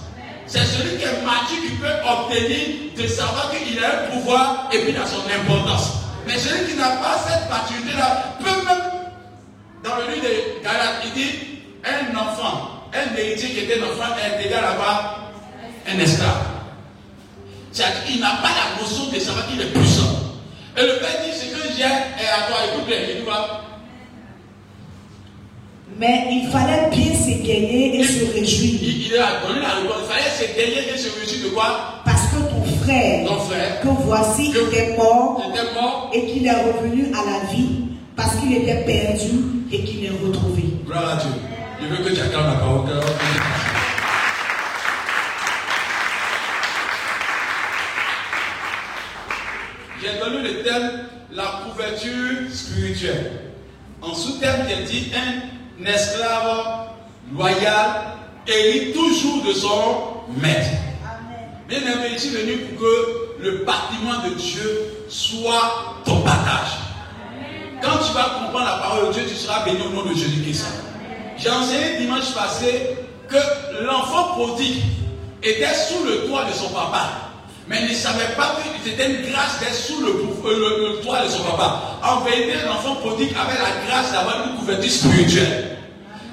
[0.48, 4.80] C'est celui qui est mature qui peut obtenir de savoir qu'il a un pouvoir et
[4.80, 5.92] puis a son importance.
[6.28, 8.82] Mais celui qui n'a pas cette maturité-là peut même,
[9.84, 11.32] dans le livre de Galates, il dit
[11.84, 15.26] un enfant, un héritier qui était un enfant est égal là-bas
[15.88, 16.46] un esclave.
[17.72, 20.34] C'est-à-dire qu'il n'a pas la notion de savoir qu'il est puissant.
[20.78, 22.58] Et le Père dit ce que j'ai est à toi.
[22.72, 23.22] Écoute bien, il dit
[25.98, 28.80] mais il fallait bien s'égayer et se réjouir.
[28.82, 30.04] Il, il, a donné la réponse.
[30.04, 32.02] Il fallait s'égayer et se réjouir de quoi?
[32.04, 36.46] Parce que ton frère, ton frère que voici, que était, mort, était mort et qu'il
[36.46, 40.64] est revenu à la vie parce qu'il était perdu et qu'il est retrouvé.
[40.86, 41.32] Gloire à Dieu.
[41.82, 42.90] Je veux que tu acclames la parole.
[50.02, 50.92] J'ai donné le thème
[51.32, 53.32] la couverture spirituelle.
[54.02, 56.88] En sous-thème, j'ai dit un esclave
[57.34, 58.16] loyal
[58.48, 60.70] hérite toujours de son maître.
[61.68, 66.78] Bien aimé, je suis venu pour que le bâtiment de Dieu soit ton partage.
[67.82, 70.66] Quand tu vas comprendre la parole de Dieu, tu seras béni au nom de Jésus-Christ.
[71.38, 74.84] J'ai enseigné dimanche passé que l'enfant prodigue
[75.44, 77.25] était sous le toit de son papa.
[77.67, 81.30] Mais il ne savait pas que c'était une grâce d'être sous le, le, toit de
[81.30, 81.82] son papa.
[82.04, 85.78] En vérité, l'enfant prodigue avait la grâce d'avoir une couverture spirituelle.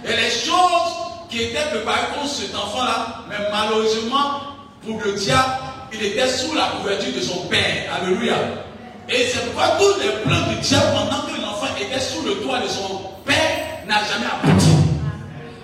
[0.04, 0.92] Et les choses
[1.30, 4.40] qui étaient préparées pour cet enfant-là, mais malheureusement,
[4.84, 5.52] pour le diable,
[5.94, 7.90] il était sous la couverture de son père.
[8.02, 8.34] Alléluia.
[9.08, 12.60] Et c'est pourquoi tous les plans du diable pendant que l'enfant était sous le toit
[12.60, 14.71] de son père n'a jamais abouti.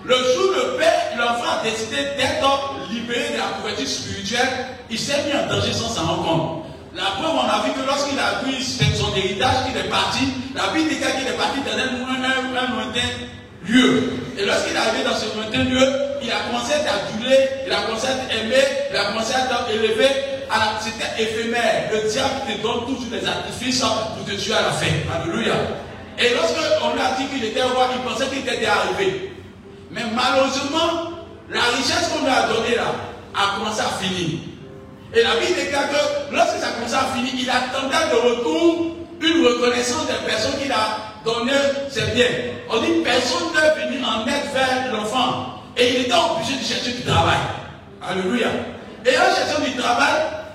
[0.09, 2.49] Le jour où le père, l'enfant a décidé d'être
[2.90, 4.49] libéré de la couverture spirituelle,
[4.88, 6.64] il s'est mis en danger sans s'en rendre compte.
[6.97, 10.73] La preuve, on a vu que lorsqu'il a pris son héritage, qu'il est parti, la
[10.73, 13.09] Bible dit qu'il est parti dans un, lointain
[13.68, 14.14] lieu.
[14.38, 15.85] Et lorsqu'il est arrivé dans ce lointain lieu,
[16.23, 19.68] il a commencé à aduler, il a commencé à aimer, il a commencé à être
[19.71, 20.09] élevé.
[20.81, 21.90] C'était éphémère.
[21.92, 24.87] Le diable te donne toujours des artifices pour te tuer à la fin.
[25.12, 25.53] Alléluia.
[26.18, 29.38] Et lorsqu'on lui a dit qu'il était roi, il pensait qu'il était arrivé.
[29.99, 31.11] Mais malheureusement,
[31.51, 32.95] la richesse qu'on lui a donnée là
[33.35, 34.39] a commencé à finir.
[35.13, 38.95] Et la Bible déclare que lorsque ça a commencé à finir, il attendait de retour
[39.21, 41.53] une reconnaissance des personnes qu'il a donné
[41.91, 42.31] ses biens.
[42.71, 45.63] On dit personne ne venir en aide vers l'enfant.
[45.77, 47.39] Et il était obligé de chercher du travail.
[48.01, 48.49] Alléluia.
[49.05, 50.15] Et en cherchant du travail,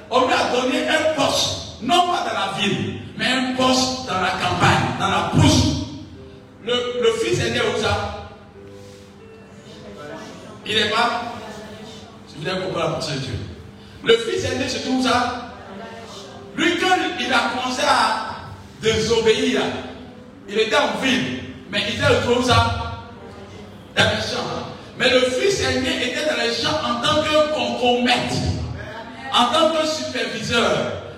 [0.10, 4.22] on lui a donné un poste, non pas dans la ville, mais un poste dans
[4.22, 5.64] la campagne, dans la pousse.
[6.64, 8.23] Le, le fils est né où ça
[10.66, 11.22] il n'est pas.
[12.36, 13.40] Vous n'avez pas la pensée de Dieu.
[14.04, 15.54] Le fils aîné se trouve ça?
[16.58, 18.26] Lui, quand il a commencé à
[18.82, 19.62] désobéir,
[20.50, 23.02] il était en ville, mais il était retrouvé ça?
[23.96, 24.68] Dans les champs.
[24.98, 28.36] Mais le fils aîné était dans les champs en tant que concomètre,
[29.32, 30.72] en tant que superviseur,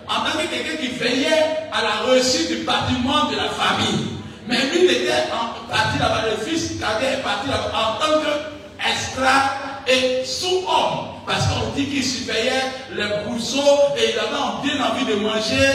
[0.07, 4.09] en tant que quelqu'un qui veillait à la réussite du patrimoine de la famille.
[4.47, 5.23] Mais lui, il était
[5.69, 8.54] parti là-bas, le fils est parti là-bas en tant que
[8.89, 9.51] esclave
[9.87, 11.15] et sous-homme.
[11.25, 15.71] Parce qu'on dit qu'il surveillait les brousseaux et il avait bien envie de manger.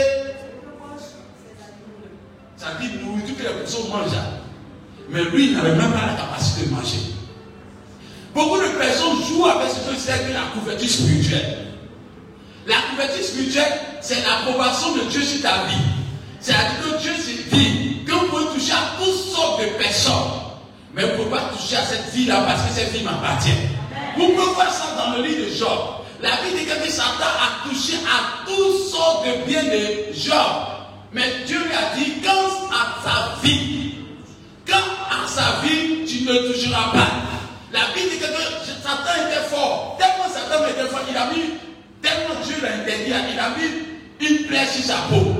[2.57, 4.17] Ça dit nourriture que les brousseaux mangent.
[5.09, 6.99] Mais lui, il n'avait même pas la capacité de manger.
[8.33, 11.57] Beaucoup de personnes jouent avec ce que c'est que la couverture spirituelle.
[12.65, 15.83] La couverture spirituelle, c'est l'approbation de Dieu sur ta vie.
[16.39, 20.50] C'est-à-dire que Dieu se dit que vous pouvez toucher à toutes sortes de personnes.
[20.93, 23.53] Mais vous ne pouvez pas toucher à cette vie-là parce que cette vie m'appartient?
[24.17, 25.79] Vous pouvez voir ça dans le livre de Job.
[26.21, 30.35] La vie dit que Satan a touché à toutes sortes de biens de Job.
[31.13, 33.95] Mais Dieu lui a dit, quand à sa vie,
[34.67, 37.07] quand à sa vie, tu ne toucheras pas.
[37.71, 39.97] La vie dit que Satan était fort.
[39.97, 41.53] Tellement Satan était fort, il a mis,
[42.01, 45.35] tellement Dieu l'a interdit, il a mis une plaie sur sa peau.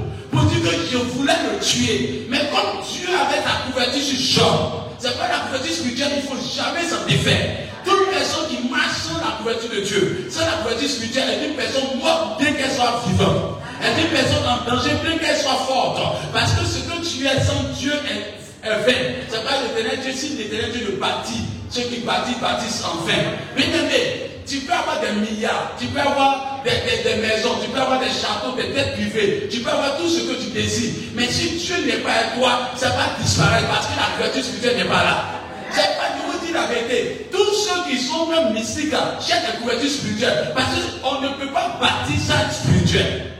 [0.64, 2.28] Je voulais le tuer.
[2.30, 4.56] Mais comme Dieu avait ta couverture sur Job,
[5.00, 7.68] c'est pas la couverture spirituelle, il ne faut jamais s'en défaire.
[7.84, 11.56] Toute personne qui marche sans la couverture de Dieu, sans la couverture spirituelle, est une
[11.56, 13.58] personne morte bien qu'elle soit vivante.
[13.82, 16.00] Elle est une personne en danger bien qu'elle soit forte.
[16.34, 19.00] Parce que ce que tu es sans Dieu est, est vain.
[19.30, 21.51] C'est pas l'éternel Dieu, si l'éternel Dieu le bâtit.
[21.72, 23.24] Ceux qui bâtissent, bâtissent en vain.
[23.56, 28.00] Bien aimé, tu peux avoir des milliards, tu peux avoir des, maisons, tu peux avoir
[28.00, 30.94] des châteaux, des têtes privées, tu peux avoir tout ce que tu désires.
[31.16, 34.84] Mais si Dieu n'est pas avec toi, ça va disparaître parce que la couverture spirituelle
[34.84, 35.26] n'est pas là.
[35.72, 37.28] C'est pas de vous dire la vérité.
[37.32, 38.92] Tous ceux qui sont même mystiques
[39.26, 40.68] cherchent la couverture spirituelle parce
[41.02, 43.32] qu'on ne peut pas bâtir ça spirituel.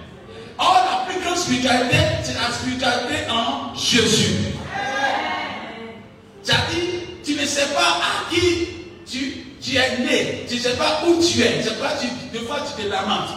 [0.58, 4.56] Or, la plus grande spiritualité, c'est la spiritualité en Jésus.
[7.52, 8.68] Tu sais pas à qui
[9.06, 12.46] tu tu es né, tu ne sais pas où tu es, c'est pas tu, des
[12.46, 13.30] fois tu te lamentes.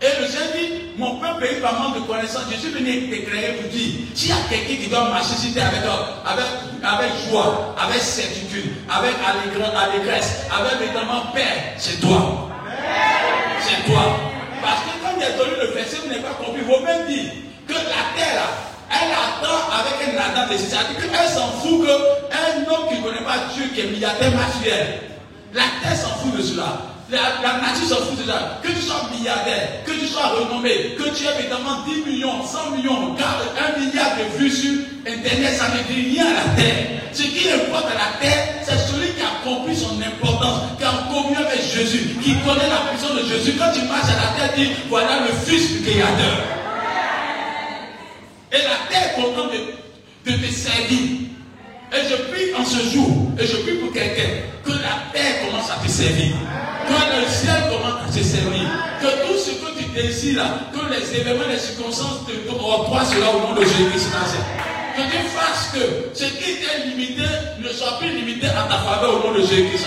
[0.00, 2.44] Et le Seigneur dit, mon peuple est par manque de connaissance.
[2.50, 5.80] Je suis venu t'éclairer pour dire, s'il y a quelqu'un qui doit marcher avec,
[6.24, 6.46] avec,
[6.82, 12.48] avec joie, avec certitude, avec allégresse, avec évidemment paix, c'est toi.
[13.60, 14.18] C'est toi.
[14.62, 16.62] Parce que quand il a donné le verset, vous n'avez pas compris.
[16.62, 17.28] Vous-même dit
[17.66, 18.48] que la terre,
[18.90, 20.68] elle attend avec un ardent désir.
[20.70, 25.00] C'est-à-dire s'en fout qu'un homme qui ne connaît pas Dieu, qui est milliardaire matériel,
[25.52, 26.78] la terre s'en fout de cela.
[27.10, 27.20] La,
[27.60, 28.60] nature s'en fout de cela.
[28.62, 32.76] Que tu sois milliardaire, que tu sois renommé, que tu aies évidemment 10 millions, 100
[32.76, 34.72] millions, garde un milliard de vues sur
[35.06, 36.86] Internet, ça ne dit rien à la terre.
[37.12, 41.08] Ce qui importe à la terre, c'est celui qui a compris son importance, qui a
[41.10, 43.54] communion avec Jésus, qui connaît la puissance de Jésus.
[43.58, 46.57] Quand tu marches à la terre, dis voilà le Fils du Créateur.
[48.52, 51.28] Et la terre est contente de, de te servir.
[51.90, 54.28] Et je prie en ce jour, et je prie pour quelqu'un,
[54.64, 56.34] que la terre commence à te servir,
[56.86, 58.68] que le ciel commence à te servir,
[59.00, 63.40] que tout ce que tu désires, que les événements, les circonstances te retrouvent cela au
[63.40, 64.10] nom de Jésus-Christ.
[64.96, 67.22] Que tu fasses que ce qui était limité
[67.62, 69.86] ne soit plus limité à ta faveur au nom de Jésus-Christ.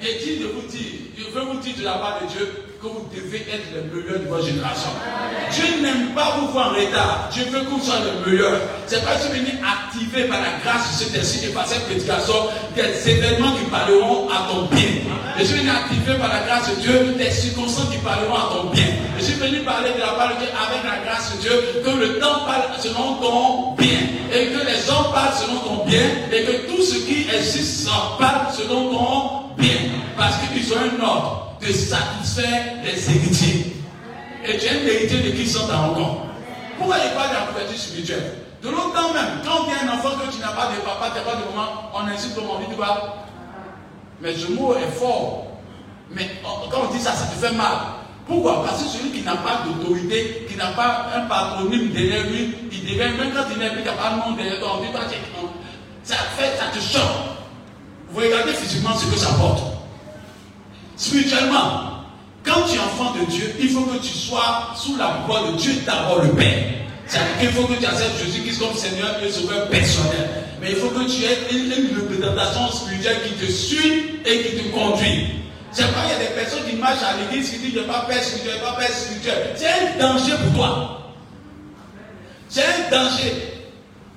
[0.00, 2.52] J'ai dit de vous dire, je veux vous dire de la part de Dieu,
[2.84, 4.90] que vous devez être le meilleur de votre génération.
[5.52, 7.30] Dieu n'aime pas vous voir en retard.
[7.32, 8.60] Dieu veut que vous soyez le meilleur.
[8.86, 12.34] C'est pas que venu activer par la grâce de cet et par cette prédication
[12.76, 15.00] des événements qui parleront à ton bien.
[15.38, 18.68] Je suis venu activer par la grâce de Dieu des circonstances qui parleront à ton
[18.68, 18.84] bien.
[19.18, 21.90] Je suis venu parler de la parole de Dieu avec la grâce de Dieu, que
[21.90, 26.44] le temps parle selon ton bien, et que les hommes parlent selon ton bien, et
[26.44, 29.88] que tout ce qui existe parle selon ton bien.
[30.18, 33.76] Parce qu'ils ont un ordre de satisfaire les héritiers.
[34.46, 36.18] Et tu es un héritier de qui sont dans compte.
[36.76, 38.34] Pourquoi il parle de la couverture spirituelle?
[38.62, 41.10] De longtemps même, quand il y a un enfant que tu n'as pas de papa,
[41.12, 43.16] tu n'as pas de maman, on insulte ton dit, tu vois.
[44.20, 45.46] Mais ce mot est fort.
[46.10, 47.76] Mais quand on dit ça, ça te fait mal.
[48.26, 48.64] Pourquoi?
[48.64, 52.82] Parce que celui qui n'a pas d'autorité, qui n'a pas un patronyme derrière lui, il
[52.82, 54.88] devient, même quand il n'est plus capable nom derrière toi, on dit,
[56.02, 57.02] ça fait, ça te choque.
[58.10, 59.73] Vous regardez physiquement ce que ça porte.
[60.96, 61.94] Spirituellement,
[62.44, 65.56] quand tu es enfant de Dieu, il faut que tu sois sous la voix de
[65.56, 66.62] Dieu d'abord le Père.
[67.06, 70.28] C'est-à-dire qu'il faut que tu acceptes Jésus-Christ comme Seigneur et Sauveur personnel.
[70.60, 74.56] Mais il faut que tu aies une, une représentation spirituelle qui te suit et qui
[74.56, 75.26] te conduit.
[75.72, 77.86] C'est pas, il y a des personnes qui marchent à l'église qui disent je n'ai
[77.86, 79.50] pas père spirituel, pas père spirituel.
[79.56, 81.12] C'est un danger pour toi.
[82.48, 83.32] C'est un danger.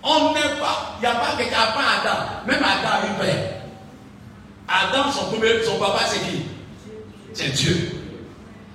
[0.04, 2.24] On n'est pas, il n'y a pas quelqu'un, pas Adam.
[2.46, 3.58] Même Adam a eu père.
[4.68, 5.32] Adam, son,
[5.66, 6.44] son papa, c'est qui?
[7.38, 7.91] C'est Dieu.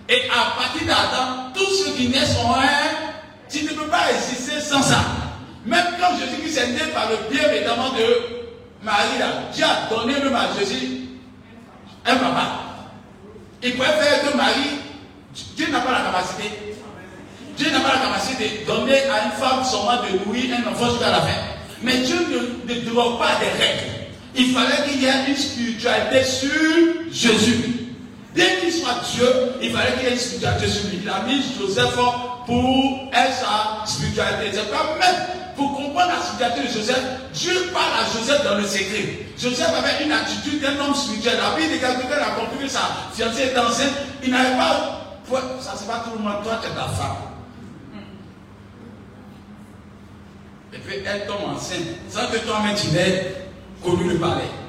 [0.09, 3.51] Et à partir d'Adam, tous ceux qui naissent sont un.
[3.51, 5.01] Tu ne peux pas exister sans ça.
[5.67, 8.05] Même quand Jésus-Christ est né par le bien évidemment de
[8.85, 11.09] Marie, là, Dieu a donné même à Jésus
[12.07, 12.51] un papa.
[13.65, 14.79] Il pourrait faire que Marie,
[15.57, 16.51] Dieu n'a pas la capacité.
[17.57, 20.89] Dieu n'a pas la capacité de donner à une femme seulement de nourrir un enfant
[20.89, 21.39] jusqu'à la fin.
[21.83, 23.91] Mais Dieu ne, ne pas des règles.
[24.37, 26.51] Il fallait qu'il y ait une spiritualité sur
[27.11, 27.82] Jésus.
[28.35, 29.29] Qu'il soit Dieu,
[29.61, 31.01] il fallait qu'il y ait une spiritualité sur lui.
[31.03, 31.95] Il a mis Joseph
[32.47, 34.51] pour être sa spiritualité.
[34.53, 37.03] C'est pas même pour comprendre la spiritualité de Joseph,
[37.35, 39.27] Dieu parle à Joseph dans le secret.
[39.39, 41.37] Joseph avait une attitude d'un homme spirituel.
[41.37, 42.81] La Bible dit quelqu'un a compris que sa
[43.13, 43.93] fiancée est enceinte.
[44.23, 44.99] Il n'avait pas.
[45.61, 46.43] Ça, c'est pas tout le monde.
[46.43, 47.17] Toi, tu es ta femme.
[50.75, 53.49] Et puis, elle tombe enceinte sans que toi-même tu n'aies
[53.83, 54.62] connu le palais.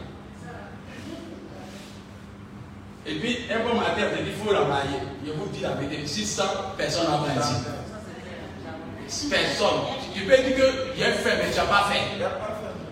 [3.05, 4.99] Et puis, un bon matin, elle dit il faut la marier.
[5.25, 6.43] Je vous dis la vérité 600
[6.77, 9.79] personnes à ici personne.
[10.13, 12.25] Tu peux dire que j'ai fait, mais tu n'as pas fait.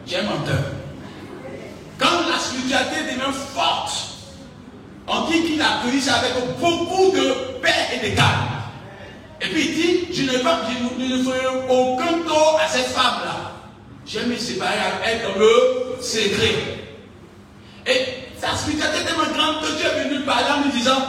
[0.05, 0.63] Tu es menteur.
[1.97, 3.91] Quand la spiritualité devient forte,
[5.07, 8.27] on dit qu'il a connu ça avec beaucoup de paix et de calme.
[9.41, 13.51] Et puis il dit, je ne, pas, je ne ferai aucun tort à cette femme-là.
[14.05, 16.80] J'ai me séparer avec elle dans le secret.
[18.61, 21.01] Sa spiritualité est tellement grande que Dieu est venu parler en lui disant,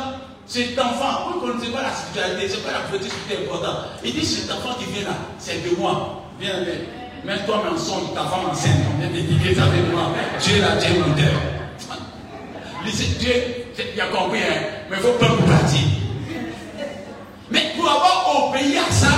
[0.47, 3.45] cet enfant, vous ne connaissez pas la spiritualité, ce n'est pas la petite qui est
[3.45, 3.77] importante.
[4.03, 6.23] Il dit cet enfant qui vient là, c'est de moi.
[6.41, 6.65] Viens.
[7.25, 10.13] Mets-toi mensonge, ta femme enceinte, on vient vient de moi.
[10.41, 11.33] Dieu là, Dieu menteur.
[13.21, 13.33] Dieu,
[13.95, 15.81] il a compris, hein, mais il faut pas vous partir.
[17.51, 19.13] Mais pour avoir obéi à ça,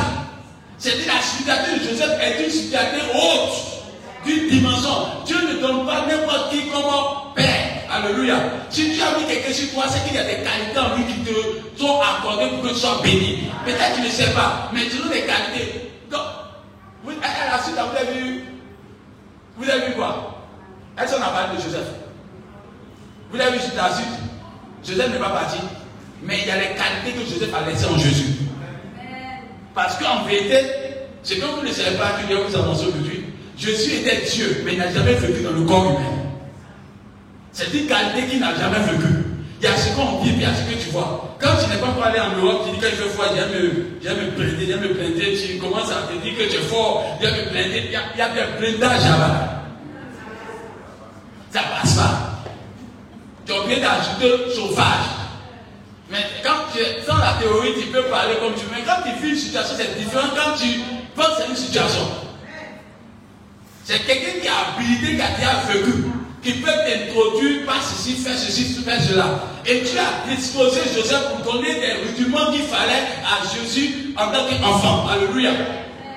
[0.76, 4.90] c'est-à-dire la spiritualité de Joseph est une spiritualité haute, d'une dimension.
[5.24, 7.73] Dieu ne donne pas n'importe qui comme père.
[7.94, 8.36] Alléluia.
[8.70, 10.96] Si Dieu a mis quelque chose sur toi, c'est qu'il y a des qualités en
[10.96, 13.44] lui qui te sont accordées pour que tu sois béni.
[13.64, 15.90] Peut-être que tu ne sais pas, mais tu as des qualités.
[16.10, 16.20] Donc,
[17.22, 18.44] à la suite, vous avez vu,
[19.56, 20.42] vous avez vu quoi?
[21.00, 21.86] Est-ce qu'on a parlé de Joseph
[23.30, 24.06] Vous avez vu la suite
[24.84, 25.58] Joseph n'est pas parti,
[26.22, 28.34] mais il y a les qualités que Joseph a laissées en Jésus.
[29.72, 30.58] Parce qu'en vérité,
[31.22, 33.24] c'est que vous ne savez pas que Dieu vous annonce aujourd'hui.
[33.56, 36.23] Jésus était Dieu, mais il n'a jamais vécu dans le corps humain.
[37.54, 39.14] C'est une qualité qui n'a jamais vécu.
[39.60, 41.36] Il y a ce qu'on dit, puis il y a ce que tu vois.
[41.40, 43.96] Quand tu n'es pas allé en Europe, tu dis que je fais froid, viens me,
[44.02, 47.16] viens me plaindre, viens me plaindre, tu commences à te dire que tu es fort,
[47.20, 49.62] viens me plaindre, il y a, il y a des là-bas.
[51.52, 52.42] Ça passe pas.
[53.46, 55.06] Tu as oublié d'ajouter chauffage.
[56.10, 58.72] Mais quand tu es dans la théorie, tu peux parler comme tu veux.
[58.74, 60.80] Mais quand tu vis une situation, c'est différent quand tu
[61.14, 62.08] penses à une situation.
[63.84, 66.04] C'est quelqu'un qui a habilité, qui a déjà vécu
[66.44, 69.40] qui peut t'introduire par ceci, faire ceci, faire cela.
[69.66, 74.44] Et tu as disposé Joseph pour donner des rudiments qu'il fallait à Jésus en tant
[74.46, 75.08] qu'enfant.
[75.08, 75.52] Alléluia.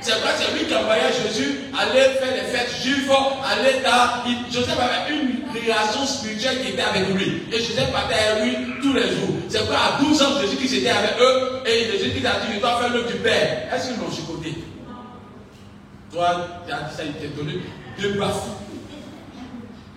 [0.01, 4.51] C'est pas c'est lui qui envoyait Jésus aller faire les fêtes juives, aller dans.
[4.51, 7.43] Joseph avait une relation spirituelle qui était avec lui.
[7.51, 9.35] Et Joseph partait avec lui tous les jours.
[9.47, 12.53] C'est pas à 12 ans Jésus qui était avec eux et Jésus qui a dit
[12.55, 13.73] Je dois faire l'œuvre du Père.
[13.73, 14.55] Est-ce qu'ils l'ont chicoté?
[16.11, 17.61] Toi, tu as dit ça, il t'est donné
[17.99, 18.66] deux baffes.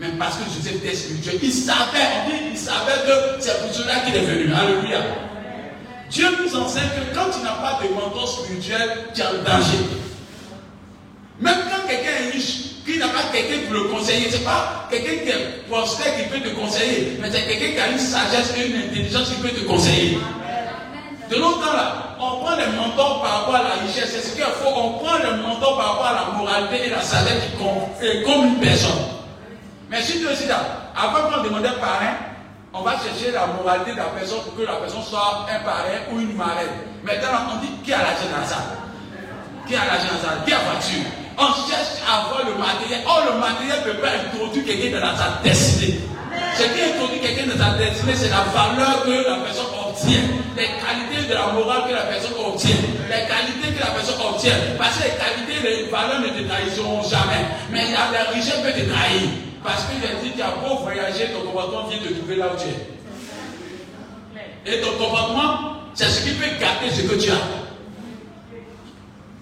[0.01, 3.75] Mais parce que Joseph était spirituel, il savait, on dit, il savait que c'est pour
[3.75, 4.51] cela qu'il est venu.
[4.55, 5.03] Alléluia.
[6.09, 9.85] Dieu nous enseigne que quand tu n'as pas de mentor spirituel, tu es en danger.
[11.39, 14.89] Même quand quelqu'un est riche, qui n'a pas quelqu'un pour le conseiller, ce n'est pas
[14.91, 18.55] quelqu'un qui est prospère qui peut te conseiller, mais c'est quelqu'un qui a une sagesse
[18.57, 20.19] et une intelligence qui peut te conseiller.
[21.31, 24.11] De longtemps là, on prend les mentors par rapport à la richesse.
[24.13, 24.71] C'est ce qu'il faut.
[24.75, 28.47] On prend les mentors par rapport à la moralité et la sagesse qui compte comme
[28.47, 29.20] une personne.
[29.91, 32.15] Mais si tu es là, avant qu'on demandait parrain,
[32.73, 36.07] on va chercher la moralité de la personne pour que la personne soit un parrain
[36.13, 36.87] ou une marraine.
[37.03, 38.63] Maintenant, on dit qui a l'argent dans ça?
[39.67, 40.47] Qui a l'argent dans ça?
[40.47, 43.03] Qui a voiture On cherche à avoir le matériel.
[43.03, 45.99] Or, le matériel ne peut pas introduire quelqu'un dans sa destinée.
[46.55, 50.23] Ce qui introduit quelqu'un dans sa destinée, c'est la valeur que la personne obtient,
[50.55, 52.79] les qualités de la morale que la personne obtient,
[53.11, 54.55] les qualités que la personne obtient.
[54.79, 57.43] Parce que les qualités, les valeurs ne te trahiront jamais.
[57.75, 59.50] Mais la richesse peut te trahir.
[59.63, 62.57] Parce que j'ai dit, tu as beau voyager, ton comportement vient de trouver là où
[62.59, 63.01] tu es.
[64.73, 67.35] Et ton comportement, c'est ce qui peut garder ce que tu as.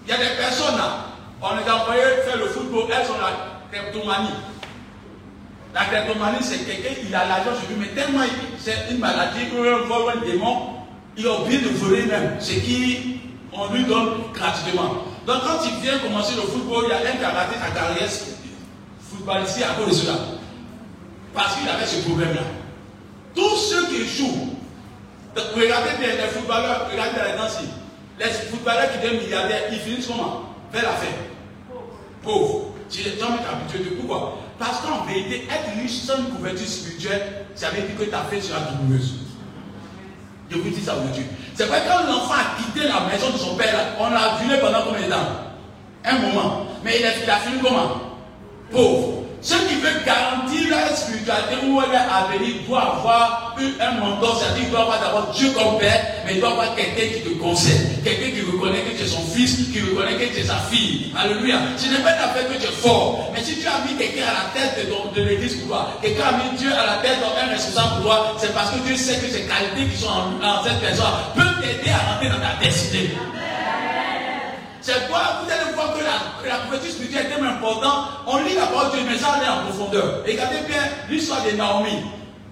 [0.05, 1.05] Il y a des personnes là,
[1.41, 3.31] on les a envoyés faire le football, elles ont la
[3.71, 4.35] kleptomanie.
[5.73, 8.23] La kleptomanie, c'est quelqu'un, il a l'argent sur lui, mais tellement
[8.57, 10.79] c'est une maladie, un vol, un démon,
[11.15, 13.19] il a oublié de voler même, ce qui
[13.53, 15.05] on lui donne gratuitement.
[15.25, 18.09] Donc quand il vient commencer le football, il y a un qui a raté carrière
[19.37, 20.17] ici à cause de cela.
[21.33, 22.41] Parce qu'il avait ce problème-là.
[23.35, 24.55] Tous ceux qui jouent,
[25.55, 27.59] regardez les footballeurs, regardez les danses.
[28.19, 30.43] Les footballeurs qui deviennent milliardaires, ils finissent comment?
[30.73, 31.07] Vers la fin.
[32.23, 32.73] Pauvre.
[32.89, 37.69] Tu es jamais habitué de pourquoi Parce qu'en vérité, être riche sans couverture spirituelle, ça
[37.69, 39.13] veut dire que ta fête sera douloureuse.
[40.49, 41.25] Je vous dis ça aujourd'hui.
[41.53, 44.81] C'est vrai quand l'enfant a quitté la maison de son père, on l'a vu pendant
[44.87, 45.17] combien de temps?
[46.03, 46.65] Un moment.
[46.83, 48.08] Mais il a, il a fini comment?
[48.71, 49.19] Pauvre.
[49.41, 54.69] Ce qui veut garantir la spiritualité ou leur avenir doit avoir un mentor, c'est-à-dire il
[54.69, 58.31] doit avoir d'abord Dieu comme père, mais il doit avoir quelqu'un qui te conseille, quelqu'un
[58.35, 61.13] qui reconnaît que tu es son fils, qui reconnaît que tu es sa fille.
[61.17, 61.55] Alléluia.
[61.77, 64.43] Ce n'est pas l'affaire que tu es fort, mais si tu as mis quelqu'un à
[64.43, 67.95] la tête de, l'église pour toi, quelqu'un a mis Dieu à la tête d'un responsable
[67.95, 71.05] pour toi, c'est parce que Dieu sait que ces qualités qui sont en cette personne
[71.33, 73.11] peuvent t'aider à rentrer dans ta destinée.
[74.81, 78.05] C'est quoi Vous allez voir que la, la couverture spirituelle est tellement importante.
[78.27, 80.23] On lit la parole de Dieu, mais ça en profondeur.
[80.25, 82.03] Regardez bien l'histoire de Naomi.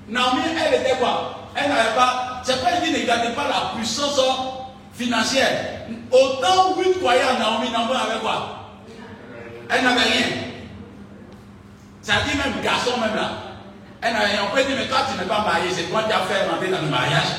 [0.10, 1.50] Naomi, elle était quoi?
[1.56, 2.42] Elle n'avait pas.
[2.44, 4.20] C'est pas dit ne gardez pas la puissance
[4.94, 5.88] financière.
[6.12, 8.78] Autant Ruth croyait à Naomi, Naomi avait quoi?
[9.70, 10.28] Elle n'avait rien.
[12.04, 13.32] Dit même garçon même là.
[14.02, 14.42] Elle n'avait rien.
[14.50, 16.70] On peut dire, mais toi tu n'es pas marié, c'est toi qui as fait rentrer
[16.70, 17.36] dans le mariage.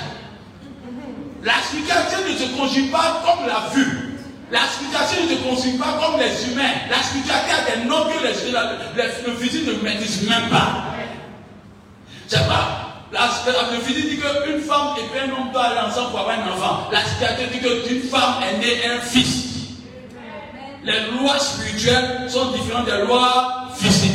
[1.42, 4.08] La situation ne se conjugue pas comme la vue.
[4.50, 6.72] La spiritualité ne se construit pas comme les humains.
[6.88, 10.84] La spiritualité a des noms que le physique ne maîtrise même pas.
[12.26, 12.84] C'est pas.
[13.12, 13.28] La,
[13.72, 16.88] le physique dit qu'une femme et un homme doivent aller ensemble pour avoir un enfant.
[16.92, 19.46] La spiritualité dit qu'une femme est née un fils.
[20.84, 24.12] Les lois spirituelles sont différentes des lois physiques.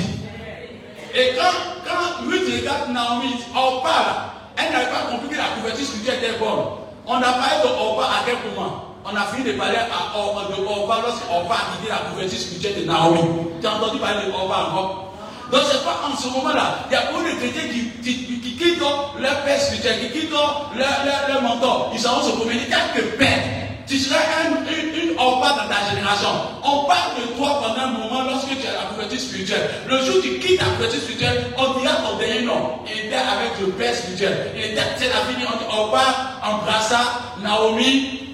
[1.13, 1.52] Et quand,
[1.86, 2.26] quand
[2.63, 4.15] regarde Naomi, parle,
[4.58, 6.65] elle n'avait pas compris que la couverture spirituelle était bonne.
[7.06, 8.93] On a parlé de Orpa à quel moment?
[9.06, 12.82] On a fini de parler à Orba, de Orba lorsqu'Orba a quitté la couverture spirituelle
[12.82, 13.20] de Naomi.
[13.62, 15.13] Tu as entendu parler de Orba encore?
[15.52, 16.80] Donc c'est pas en ce moment-là.
[16.89, 18.80] Il y a beaucoup de chrétiens qui, qui, qui, quittent
[19.20, 21.92] leur père spirituel, qui quittent leur, leur, leur mentor.
[21.94, 22.62] Ils s'en vont se promener.
[22.66, 23.44] Tu que père.
[23.86, 26.30] Tu seras un, une, une dans ta génération.
[26.63, 29.70] On parle de toi pendant un moment lorsque tu as la couverture spirituelle.
[29.88, 32.80] Le jour où tu quittes la couverture spirituelle, on dira ton dernier nom.
[32.88, 34.52] Il était avec le père spirituel.
[34.56, 37.02] Il c'est la fille, on, on embrassa
[37.44, 38.33] Naomi,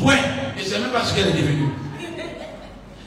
[0.00, 0.16] Point.
[0.58, 1.68] Et c'est même pas ce qu'elle est devenue.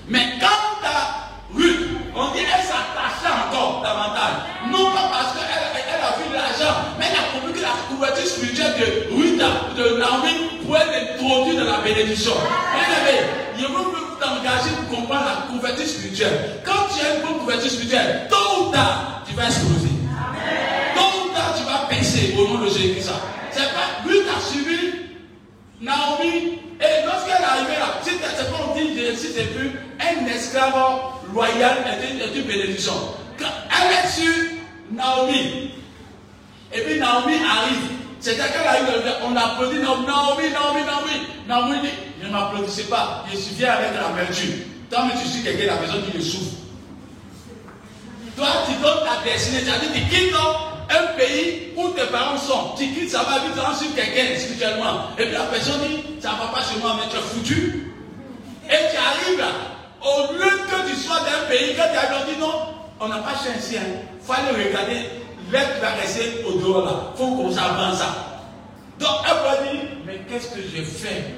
[0.08, 4.44] Mais quand à Ruth, on dit elle s'attachait encore davantage.
[4.72, 8.26] Non pas parce qu'elle elle a vu l'argent, mais elle a compris que la couverture
[8.26, 9.38] spirituelle de Ruth,
[9.78, 12.34] de Naomi, pouvait l'introduire dans la bénédiction.
[12.76, 12.92] Bien
[13.58, 16.62] je veux vous t'engager pour comprendre la couverture spirituelle.
[16.66, 19.94] Quand tu as une bonne couverture spirituelle, tôt ou tard, tu vas exploser.
[20.96, 23.12] Tôt ou tard, tu vas baisser au nom de Jésus-Christ.
[23.52, 24.94] C'est pas Ruth a suivi
[25.80, 30.26] Naomi et lorsqu'elle est arrivée là, si c'est pas on dit, si c'est plus, un
[30.28, 30.74] esclave
[31.34, 32.94] loyal est une, bénédiction.
[33.40, 34.34] Elle est sur
[34.92, 35.72] Naomi,
[36.74, 41.12] et puis Naomi arrive, c'est-à-dire qu'elle arrive, on applaudit Naomi, Naomi, Naomi, Naomi.
[41.48, 44.54] Naomi dit, ne m'applaudissais pas, je suis viens avec l'amertume.
[44.90, 46.56] Tant que tu suis quelqu'un, la personne qui le souffre.
[48.36, 50.36] Toi, tu donnes ta destinée, c'est-à-dire tu quittes
[50.90, 55.08] un pays où tes parents sont, tu quittes, ça va vite, tu sur quelqu'un spirituellement.
[55.18, 57.91] Et puis la personne dit, ça ne va pas chez moi, mais tu es foutu.
[58.72, 59.52] Et tu arrives là,
[60.02, 63.36] au lieu que tu sois d'un pays, quand tu as dit non, on n'a pas
[63.36, 63.82] cherché.
[63.84, 65.10] Il fallait regarder,
[65.52, 66.92] l'être va rester au dehors là.
[67.14, 68.16] Il faut qu'on s'avance ça.
[68.98, 71.36] Donc elle va dire, mais qu'est-ce que j'ai fait?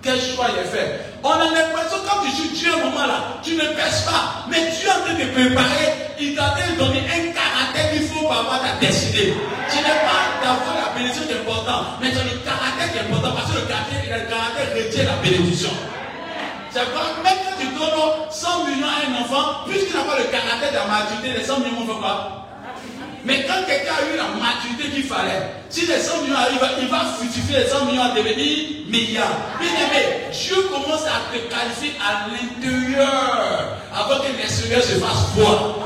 [0.00, 1.00] Quel choix a fait?
[1.24, 4.46] On a l'impression, quand tu joues Dieu un moment là, tu ne pèses pas.
[4.48, 6.06] Mais Dieu en train de préparer.
[6.20, 9.34] Il t'a donné un caractère qu'il faut pour avoir ta destinée.
[9.68, 13.00] Ce n'est pas d'avoir la bénédiction qui est important, mais c'est le caractère qui est
[13.00, 13.32] important.
[13.34, 15.70] Parce que le le caractère retient la bénédiction.
[16.76, 20.76] Même quand tu donnes 100 millions à un enfant, puisqu'il n'a pas le caractère de
[20.76, 22.46] la maturité, les 100 millions vont faire quoi?
[23.24, 26.88] Mais quand quelqu'un a eu la maturité qu'il fallait, si les 100 millions arrivent, il
[26.88, 29.36] va fructifier les 100 millions à devenir milliards.
[29.58, 35.82] Bien aimé, Dieu commence à te qualifier à l'intérieur avant que l'extérieur se fasse froid.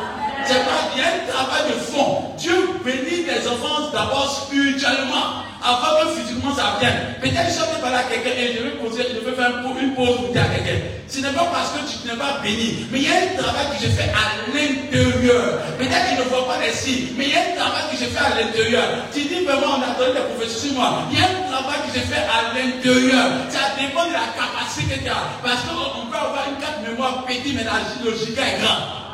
[0.46, 2.34] C'est pas, il y a un travail de fond.
[2.38, 7.14] Dieu bénit les enfants d'abord spirituellement avant que physiquement ça vienne.
[7.20, 9.94] Peut-être que je vais parler à quelqu'un et je vais, poser, je vais faire une
[9.94, 10.80] pause pour dire à quelqu'un.
[11.06, 13.66] Ce n'est pas parce que tu n'es pas béni, mais il y a un travail
[13.76, 15.60] que je fais à l'intérieur.
[15.76, 18.08] Peut-être qu'il ne voit pas les signes, mais il y a un travail que je
[18.08, 18.88] fais à l'intérieur.
[19.12, 21.04] Tu dis vraiment, on a donné des prophéties sur moi.
[21.12, 23.26] Il y a un travail que je fais à l'intérieur.
[23.50, 25.28] Ça dépend de la capacité que tu as.
[25.42, 29.09] Parce qu'on peut avoir une carte mémoire petite, mais la logique est grande.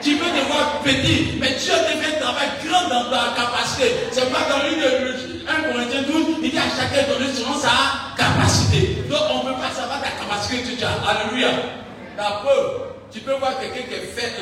[0.00, 3.94] Tu peux te voir petit, mais Dieu te fait un travail grand dans ta capacité.
[4.12, 4.78] C'est pas dans une,
[5.42, 9.02] 1 Corinthiens 12, il dit à chacun donner selon sa capacité.
[9.10, 11.02] Donc on ne peut pas savoir ta capacité que tu as.
[11.02, 11.48] Alléluia.
[12.16, 14.32] La preuve, tu peux voir quelqu'un qui est fait,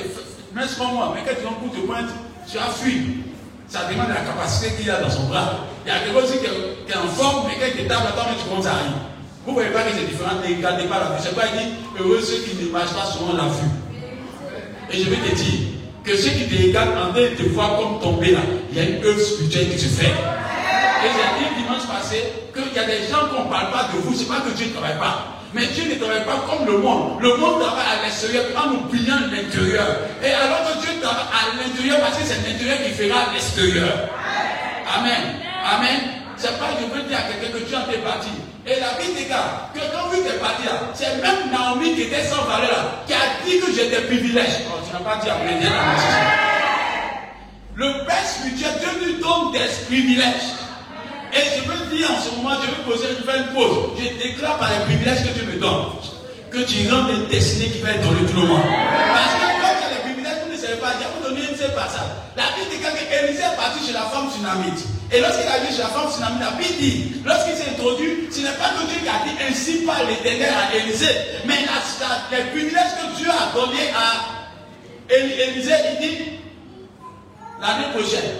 [0.55, 2.11] même sans moi, mais quand tu as un de pointe,
[2.51, 3.25] tu as fui.
[3.69, 5.67] Ça demande la capacité qu'il a dans son bras.
[5.85, 8.37] Il y a quelqu'un aussi qui est, en forme, mais quand il tape, attends, mais
[8.41, 8.93] tu commences à rire.
[9.45, 11.23] Vous ne voyez pas que c'est différent, ne regardez pas la vue.
[11.23, 13.86] C'est pas dit, heureux ceux qui ne marchent pas selon la vue.
[14.93, 15.61] Et je vais te dire
[16.05, 18.81] que ceux qui te regardent en train de te voir comme tomber là, il y
[18.81, 20.07] a une œuvre spirituelle qui se fait.
[20.07, 22.23] Et j'ai dit dimanche passé
[22.55, 24.51] qu'il y a des gens qu'on ne parle pas de vous, ce n'est pas que
[24.51, 25.37] Dieu ne travaille pas.
[25.53, 27.21] Mais Dieu ne travaille pas comme le monde.
[27.21, 29.87] Le monde travaille à l'extérieur en oubliant l'intérieur.
[30.23, 34.09] Et alors que Dieu travaille à l'intérieur parce que c'est l'intérieur qui fera l'extérieur.
[34.99, 35.41] Amen.
[35.65, 36.01] Amen.
[36.37, 38.29] C'est pas, je veux dire à quelqu'un que Dieu en est parti.
[38.69, 42.25] Et la Bible dit que quand vous êtes parti là, c'est même Naomi qui était
[42.25, 44.67] sans valeur là, qui a dit que j'étais privilège.
[44.69, 45.29] Oh, tu n'as pas dit
[45.61, 45.71] viens
[47.77, 50.51] Le Père spirituel, Dieu lui donne des privilèges.
[51.33, 53.91] Et je veux dire en ce moment, je vais poser une une pause.
[53.99, 55.93] Je déclare par les privilèges que tu me donnes
[56.51, 59.85] que tu rentres des destinées qui vont être dans le tout le monde quand tu
[59.85, 60.76] as les
[62.37, 64.85] La Bible dit qu'Élisée est parti chez la femme tsunamite.
[65.11, 68.41] Et lorsqu'il a vu chez la femme tsunamite, la Bible dit, lorsqu'il s'est introduit, ce
[68.41, 71.07] n'est pas que Dieu a dit ainsi par l'éternel à Élisée,
[71.47, 76.19] mais la, les privilèges que Dieu a donné à Élisée, il dit,
[77.61, 78.31] l'année prochaine,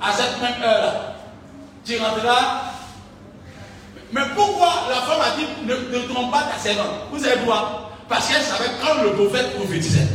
[0.00, 1.16] à cette même heure-là,
[1.84, 2.62] tu rentreras.
[4.12, 7.90] Mais pourquoi la femme a dit ne, ne trompe pas ta servante Vous savez pourquoi
[8.08, 10.06] Parce qu'elle savait quand le prophète prophétisait.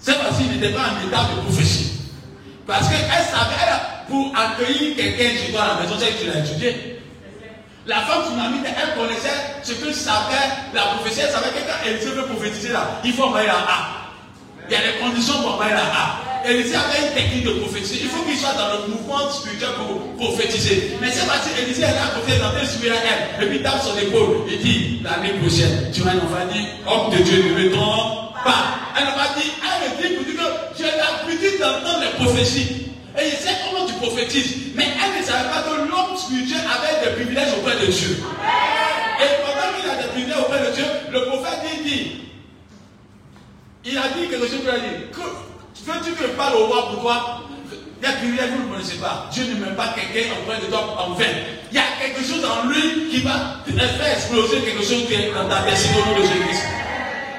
[0.00, 1.92] C'est parce qu'il n'était pas en état de prophétie.
[2.66, 6.26] Parce qu'elle savait, elle, pour accueillir quelqu'un chez toi à la maison, c'est que tu
[6.26, 7.00] l'as étudié.
[7.86, 11.20] La femme tsunami, elle connaissait ce que savait la prophétie.
[11.24, 14.12] Elle savait que quand elle veut prophétiser là, il faut envoyer la A.
[14.68, 16.28] Il y a des conditions pour envoyer la A.
[16.46, 18.00] Élisée avait une technique de prophétie.
[18.02, 20.96] Il faut qu'il soit dans le mouvement spirituel pour prophétiser.
[21.00, 23.44] Mais c'est parce qu'Élisée est là à côté, dans subir elle.
[23.44, 24.44] Et puis tape son épaule.
[24.48, 27.70] Il dit, l'année prochaine, tu vas nous dire, homme de Dieu, ne me
[28.96, 32.88] Elle m'a dit, elle me dit pour dire que j'ai l'habitude d'entendre les prophéties.
[33.18, 34.74] Et il sait comment tu prophétises.
[34.74, 38.22] Mais elle ne savait pas que l'homme spirituel avait des privilèges auprès de Dieu.
[39.20, 42.22] Et pendant qu'il a des privilèges auprès de Dieu, le prophète dit,
[43.84, 44.94] il a dit quelque chose, il a dit,
[45.84, 47.40] veux-tu que je parle au roi pour toi?
[48.00, 49.26] Des privilèges, vous ne connaissez pas.
[49.32, 51.24] Dieu ne met pas quelqu'un auprès de toi en vain.
[51.72, 55.32] Il y a quelque chose en lui qui va faire exploser quelque chose qui est
[55.34, 56.87] dans ta destinée de Jésus.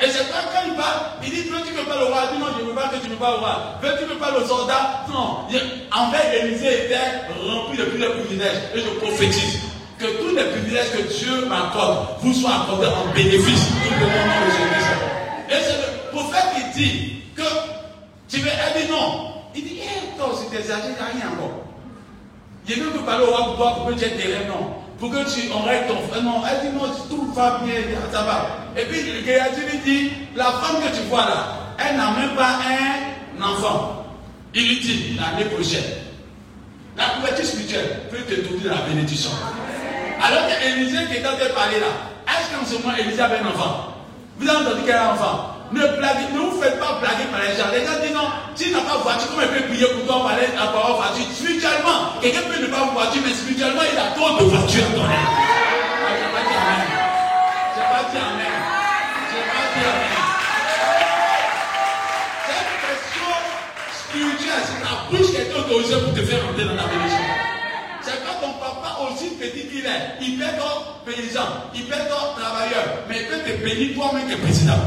[0.01, 2.21] Et c'est pas quand il parle, il dit Veux-tu que parle au roi?
[2.31, 3.79] Il dit Non, je ne veux pas que tu me parles au roi.
[3.81, 5.03] Veux-tu me parler aux soldats?
[5.11, 5.47] Non.
[5.49, 8.63] fait, Élisée était rempli de plusieurs privilèges.
[8.75, 9.59] Et je prophétise
[9.97, 13.67] que tous les privilèges que Dieu m'accorde vous soient accordés en bénéfice.
[13.99, 15.53] Le.
[15.53, 17.43] Et c'est le prophète qui dit que
[18.29, 18.49] tu veux.
[18.49, 19.33] Dit non.
[19.53, 21.65] Il dit Eh, toi aussi, t'es exagéré, il n'y a rien encore.
[22.65, 24.78] Je veux que parler au roi pour toi, pour que tu aies des rêves, non
[24.99, 25.95] pour que tu aurais ton.
[26.21, 27.75] Non, elle dit non, tout va bien,
[28.11, 28.47] ça va.
[28.77, 32.59] Et puis Géasi lui dit, la femme que tu vois là, elle n'a même pas
[32.59, 34.05] un enfant.
[34.53, 35.83] Il lui dit, l'année prochaine,
[36.97, 39.31] la couverture spirituelle peut te donner la bénédiction.
[40.21, 41.87] Alors qu'Élisée qui est en train de parler là,
[42.27, 43.93] est-ce qu'en ce moment Élisée avait un enfant?
[44.37, 45.48] Vous avez entendu qu'elle a un enfant?
[45.71, 47.69] Ne, blaguez, ne vous faites pas blaguer par les gens.
[47.71, 50.47] Les gens disent non, tu n'as pas voiture, comment il peut prier pour toi parler
[50.57, 51.25] à avoir voiture?
[51.33, 54.93] Spirituellement, quelqu'un peut ne pas avoir voiture, mais spirituellement, il a trop de voitures à
[54.97, 55.13] donner.
[55.13, 56.89] Ah, je n'ai pas dit Amen.
[57.69, 58.55] Je n'ai pas Amen.
[59.29, 60.17] Je pas dit Amen.
[62.49, 63.29] C'est une question
[63.93, 64.63] spirituelle.
[64.65, 67.29] C'est ta bouche qui est autorisée pour te faire entrer dans la bénédiction.
[68.01, 72.35] C'est quand ton papa, aussi petit qu'il est, il peut être paysan, il peut être
[72.35, 74.79] travailleur, mais il peut te bénir toi-même que président.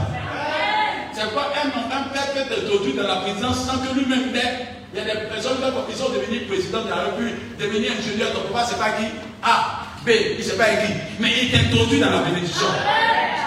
[1.14, 4.98] C'est quoi un, un père peut introduire dans la présidence sans que lui-même l'ait Il
[4.98, 5.58] y a des personnes
[5.90, 9.04] qui sont devenues président de la République, devenir ingénieur, ton papa, c'est pas qui
[9.42, 10.94] Ah, B, il s'est pas écrit.
[11.20, 12.66] Mais il t'introduit dans la bénédiction.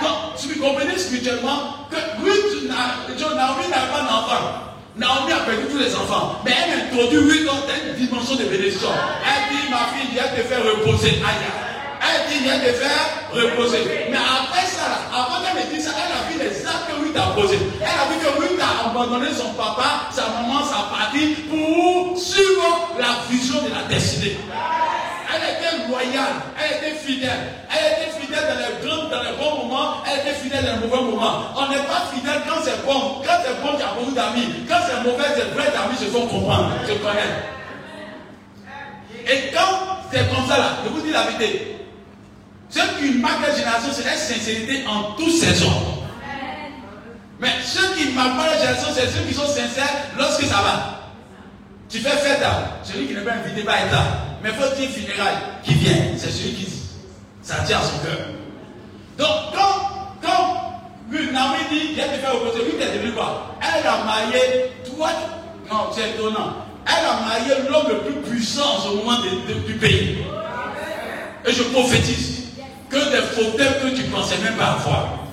[0.02, 4.44] Donc, tu comprenez spirituellement que Ruth, Naomi n'a pas d'enfant.
[4.96, 6.40] Naomi a perdu tous les enfants.
[6.46, 8.90] Mais elle introduit Ruth dans une dimension de bénédiction.
[9.26, 11.18] Elle dit, ma fille, viens te faire reposer.
[11.26, 11.50] Aïe.
[12.02, 14.08] Elle dit, viens te faire reposer.
[14.12, 16.56] Mais après ça, avant qu'elle me dise ça, elle a vu les
[17.38, 22.96] Elle a vu que Ruth a abandonné son papa, sa maman, sa partie pour suivre
[22.98, 24.38] la vision de la destinée.
[25.34, 27.52] Elle était loyale, elle était fidèle.
[27.70, 30.88] Elle était fidèle dans les, grands, dans les bons moments, elle était fidèle dans les
[30.88, 31.40] mauvais moments.
[31.58, 33.22] On n'est pas fidèle quand c'est bon.
[33.26, 34.48] Quand c'est bon, il y a beaucoup d'amis.
[34.70, 37.44] Quand c'est mauvais, c'est vrais amis se font comprendre, se connaissent.
[39.28, 41.76] Et quand c'est comme ça là, je vous dis la vérité.
[42.70, 46.05] Ce qui marque la génération, c'est la sincérité en toutes saisons.
[47.46, 51.00] Mais ceux qui pas la génération, c'est ceux qui sont sincères lorsque ça va.
[51.88, 52.42] Tu fais fête
[52.84, 54.04] celui qui n'est pas invité va être là.
[54.42, 56.68] Mais il faut dire funérailles qui vient, c'est celui qui
[57.44, 58.18] ça tient à son cœur.
[59.20, 60.56] Donc quand, quand
[61.12, 63.56] Naomi dit, viens te faire opposer, lui t'es devenu quoi?
[63.62, 65.10] Elle a marié toi,
[65.72, 66.66] non c'est étonnant.
[66.88, 69.20] Elle a marié l'homme le plus puissant ce moment
[69.68, 70.18] du pays.
[71.46, 72.46] Et je prophétise
[72.90, 75.25] que des fauteuils que tu ne pensais même pas avoir.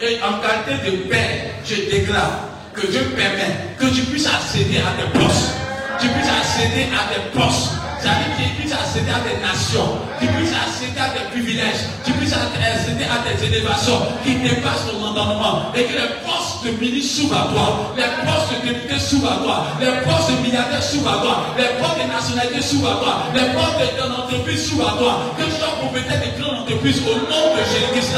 [0.00, 4.94] Et en qualité de père, je déclare que Dieu permet que tu puisses accéder à
[4.94, 5.58] des postes.
[5.98, 7.74] Tu puisses accéder à des postes.
[7.98, 12.12] C'est-à-dire que tu puisses accéder à des nations, tu puisses accéder à des privilèges, tu
[12.12, 15.74] puisses accéder à des élévations qui dépassent ton entendement.
[15.74, 19.42] Et que les postes de ministre s'ouvrent à toi, les postes de députés s'ouvrent à
[19.42, 23.14] toi, les postes de milliardaires s'ouvrent à toi, les postes de nationalité s'ouvrent à toi,
[23.34, 25.12] les postes d'entreprise s'ouvrent à toi.
[25.34, 28.14] Que tu sois propriétaire des grandes entreprises au nom de Jésus-Christ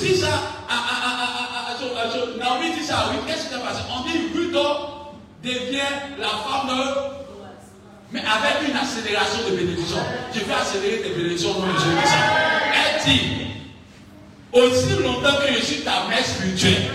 [0.00, 0.26] Dit ça
[0.68, 3.80] à, à, à, Naomi dit ça à Ruth, qu'est-ce qui s'est passé?
[3.90, 4.52] On dit Ruth
[5.42, 5.78] devient
[6.18, 6.82] la femme de.
[8.12, 9.96] Mais avec une accélération de bénédiction.
[10.32, 11.68] Tu veux accélérer tes bénédictions au de.
[12.74, 13.20] Elle dit
[14.52, 16.90] aussi longtemps que je suis ta mère spirituelle,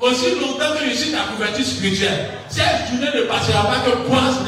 [0.00, 3.90] aussi longtemps que je suis ta couverture spirituelle, cette journée ne passera pas que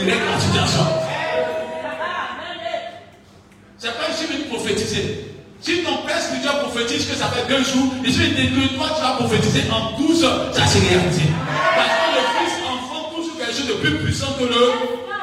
[0.05, 0.87] règle la situation.
[3.79, 5.36] C'est pas je suis prophétiser.
[5.61, 9.03] Si ton père spirituel prophétise que ça fait deux jours, il suffit que toi tu
[9.03, 11.23] vas prophétiser en 12 heures, ça c'est réalité.
[11.75, 14.73] Parce que le Fils de plus puissant que le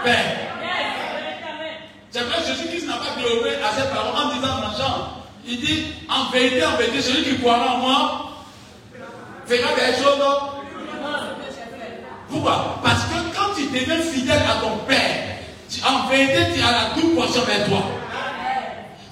[0.04, 0.26] Père.
[2.12, 5.86] C'est vrai, Jésus-Christ n'a pas déobé à ses parents en disant dans Jean, il dit,
[6.10, 8.30] en vérité, en vérité, celui qui croira en moi
[9.46, 10.24] fera des choses.
[12.30, 12.80] Pourquoi?
[12.84, 15.38] Parce que quand tu deviens fidèle à ton Père,
[15.86, 17.84] en vérité, tu as la double portion vers toi.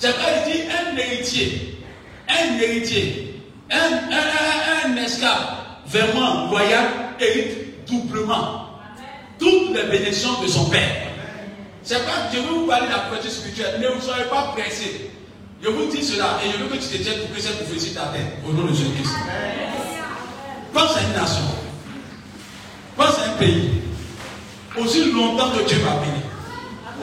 [0.04, 1.78] Il dit, un héritier,
[2.28, 6.86] un héritier, un, un, un, esclave vraiment loyal
[7.20, 8.80] hérite doublement
[9.38, 11.08] toutes les bénédictions de son Père.
[11.84, 13.80] C'est pas, je vais vous parler de la protection spirituelle.
[13.82, 15.12] Ne vous soyez pas pressés.
[15.64, 17.94] Je vous dis cela et je veux que tu te tiennes pour que cette prophétie
[17.94, 19.12] t'atteigne au nom de Jésus-Christ.
[20.74, 21.44] Pense à une nation.
[22.96, 23.70] Pense à un pays.
[24.80, 26.21] Aussi longtemps que Dieu m'a béni.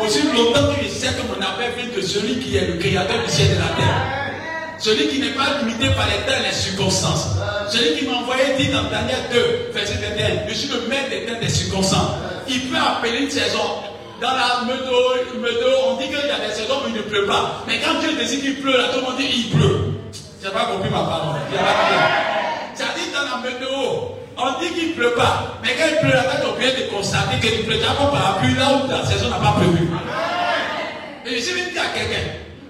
[0.01, 3.23] Aussi longtemps que je sais que mon appel vient de celui qui est le créateur
[3.25, 4.19] du ciel et de la terre.
[4.79, 7.27] Celui qui n'est pas limité par les temps et les circonstances.
[7.69, 11.27] Celui qui m'a envoyé dit dans Daniel 2, verset 21, je suis le maître des
[11.27, 12.13] temps des circonstances.
[12.49, 13.83] Il peut appeler une saison.
[14.21, 17.65] Dans la météo, on dit qu'il y a des saisons où il ne pleut pas.
[17.67, 19.95] Mais quand Dieu décide qu'il pleut, là, tout le monde dit il pleut.
[20.41, 21.41] Je n'ai pas compris ma parole.
[22.75, 24.08] C'est-à-dire dans la météo,
[24.39, 25.59] on dit qu'il ne pleut pas.
[25.63, 27.79] Mais quand il pleut, tu as oublié de constater qu'il pleut.
[27.79, 29.67] Tu as pas parapluie là où la saison n'a pas plu.
[31.27, 32.25] Et je venu dire à quelqu'un,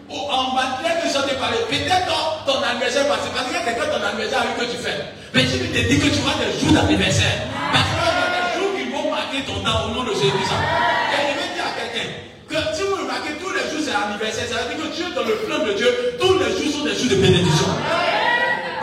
[0.09, 1.59] en matière de santé parler.
[1.69, 4.97] Peut-être ton anniversaire parce que quelqu'un ton anniversaire a que tu fais.
[5.35, 8.33] Mais si tu te dis que tu vois des jours d'anniversaire, parce qu'il y a
[8.33, 10.33] des jours qui vont marquer ton temps au nom de Jésus.
[10.33, 12.09] Et je vais dire à quelqu'un
[12.49, 15.29] que si vous remarquez tous les jours c'est l'anniversaire, ça veut dire que Dieu, dans
[15.29, 17.69] le plan de Dieu, tous les jours sont des jours de bénédiction.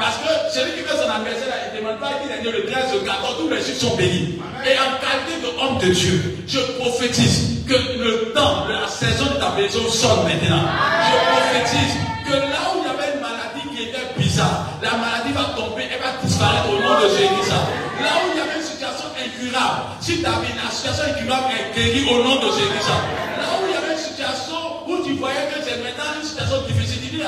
[0.06, 2.70] Parce que celui qui fait son anniversaire, il ne demande pas qu'il est né le
[2.70, 4.38] 13, le 14, tous les jours sont bénis.
[4.62, 9.58] Et en qualité d'homme de Dieu, je prophétise que le temps, la saison de ta
[9.58, 10.62] maison sonne maintenant.
[11.10, 15.34] Je prophétise que là où il y avait une maladie qui était bizarre, la maladie
[15.34, 17.50] va tomber, elle va disparaître au nom de Jésus.
[17.50, 20.38] Là où il y avait une situation incurable, si ta
[20.70, 22.78] situation incurable est guérie au nom de Jésus.
[22.78, 26.62] Là où il y avait une situation où tu voyais que c'est maintenant une situation
[26.62, 26.75] difficile,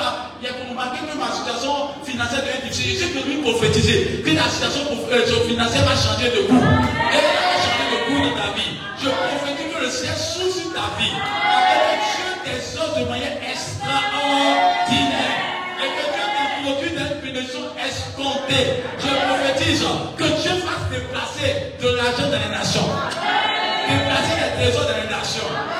[0.07, 2.97] ah, il y a remarquer que ma situation financière devient difficile.
[2.99, 6.63] J'ai venu prophétiser que la situation euh, financière va changer de goût.
[7.11, 8.71] Elle va changer de goût dans ta vie.
[9.01, 11.11] Je prophétise le ciel sur ta vie.
[11.11, 15.35] Que Dieu t'exauce de manière extraordinaire.
[15.83, 18.83] Et que Dieu t'introduit dans une bénédiction escomptée.
[18.99, 19.83] Je prophétise
[20.17, 22.89] que Dieu fasse déplacer de l'argent dans les nations.
[23.91, 25.76] Déplacer les trésors dans les nations.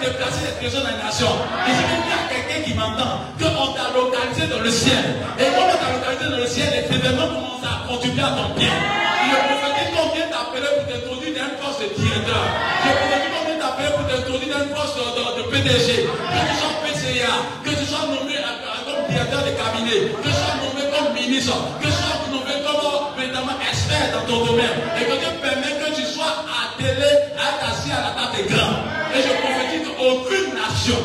[0.00, 1.36] Déplacer les trésors dans les nations.
[1.68, 5.04] Et je veux dire à quelqu'un qui m'entend qu'on t'a localisé dans le ciel.
[5.38, 8.48] Et quand on t'a localisé dans le ciel, les événements commencent à contribuer à ton
[8.56, 8.72] bien.
[8.72, 12.42] Je prophétise qu'on vient t'appeler pour t'introduire dans une poste de directeur.
[12.80, 15.88] Je prophétise qu'on vient t'appeler pour t'introduire dans une poste de, de PDG.
[16.08, 20.56] Que tu sois PCA, que tu sois nommé comme directeur de cabinet, que tu sois
[20.64, 24.76] nommé comme ministre, que tu sois nommé comme évidemment expert dans ton domaine.
[24.96, 28.80] Et que Dieu permet que tu sois attelé, assis à la table des grands.
[29.12, 29.69] Et je prophétise
[30.00, 30.96] qu'aucune nation,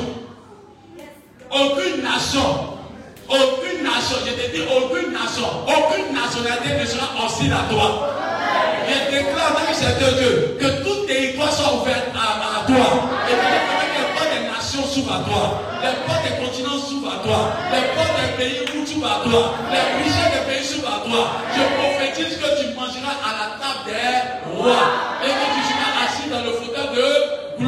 [1.52, 2.76] aucune nation
[3.28, 8.14] aucune nation, je te dis aucune nation, aucune nationalité ne sera hostile à toi.
[8.88, 13.10] Je déclare dans le Dieu que tout territoire soit ouvert à, à toi.
[13.26, 15.60] Et que les portes des nations s'ouvrent à toi.
[15.82, 17.50] Les portes des continents s'ouvrent à toi.
[17.74, 19.56] Les portes des pays s'ouvrent à toi.
[19.72, 21.22] Les richesses des pays s'ouvrent à toi.
[21.56, 24.86] Je prophétise que tu mangeras à la table des rois.
[25.26, 25.64] Et que tu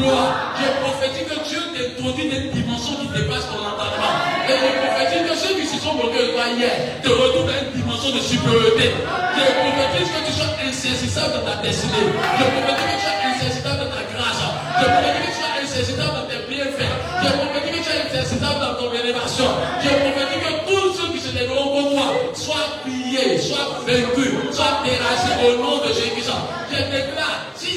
[0.07, 4.15] Je prophétise que Dieu t'introduit des dimensions qui dépassent ton entendement.
[4.47, 6.71] Et je prophétise que ceux qui se sont moqués de toi hier
[7.03, 8.95] te retrouvent dans une dimension de supériorité.
[9.35, 12.07] Je prophétise que tu sois insaisissable dans ta destinée.
[12.39, 14.43] Je prophétise que tu sois insaisissable dans ta grâce.
[14.79, 16.93] Je prophétise que tu sois insaisissable dans tes bienfaits.
[17.19, 19.49] Je prophétise que tu sois insaisissable dans ton élévation.
[19.83, 24.79] Je prophétise que tous ceux qui se lèveront contre toi soient pliés, soient vaincus, soient
[24.87, 26.26] terrassés au nom de Jésus-Christ.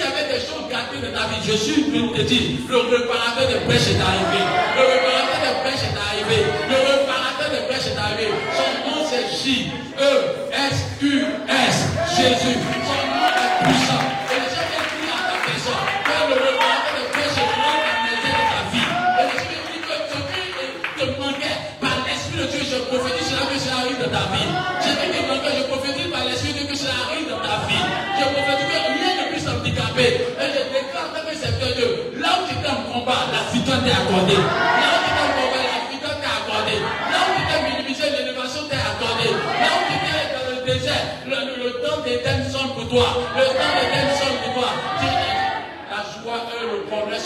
[0.01, 3.49] Y avait des choses gâtées de ta vie, je suis venu te dire, le réparateur
[3.53, 4.41] des brèches est arrivé.
[4.77, 5.30] Le réparateur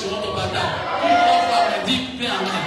[0.04, 0.60] seront ton bataille.
[1.02, 2.62] Une trois fois, mais dis, fais un main.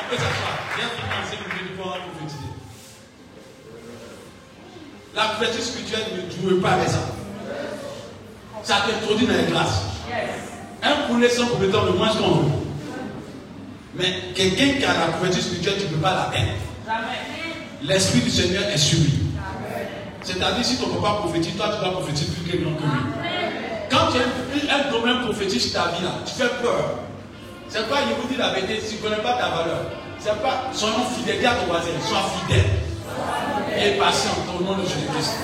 [0.00, 0.54] On peut s'asseoir.
[0.76, 2.52] Viens commencer le minutes pour prophétiser.
[5.14, 6.06] La couverture spirituelle
[6.42, 7.00] ne joue pas avec ça.
[8.62, 9.82] Ça t'introduit dans les classes.
[10.82, 12.50] Un poulet sans compétence, le mange qu'on veut.
[13.96, 16.52] Mais quelqu'un qui a la couverture spirituelle, tu ne peux pas l'atteindre.
[17.82, 19.23] L'Esprit du Seigneur est sur lui.
[20.24, 22.66] C'est-à-dire, si ton papa prophétise, toi, tu dois prophétiser plus que lui.
[23.90, 26.98] Quand tu as un domaine prophétique ta vie, là, tu fais peur.
[27.68, 29.80] C'est pas, je vous dis la vérité, si tu ne connais pas ta valeur,
[30.18, 32.64] c'est pas, soyons fidèles, à ton voisin, sois fidèle
[33.76, 35.34] et patient au nom de Jésus-Christ.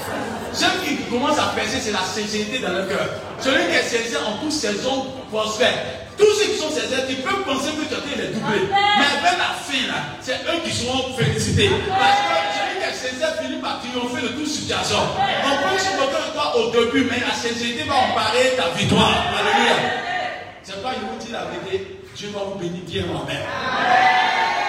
[0.53, 3.09] Ceux qui commencent à penser, c'est la sincérité dans le cœur.
[3.41, 5.75] Celui qui est sincère en toute saison prospère.
[6.19, 8.69] Tous ceux qui sont sincères, tu peux penser que tu as été les doublés.
[8.71, 11.71] Mais avec la fin, là, c'est eux qui seront félicités.
[11.89, 12.50] Parce que
[12.91, 14.99] est sincère finit par triompher de toute situation.
[14.99, 19.25] On peut de toi au début, mais la sincérité va emparer ta victoire.
[19.39, 19.77] Alléluia.
[20.63, 23.43] C'est pas, je vous dis la vérité, Dieu va vous bénir bien moi-même.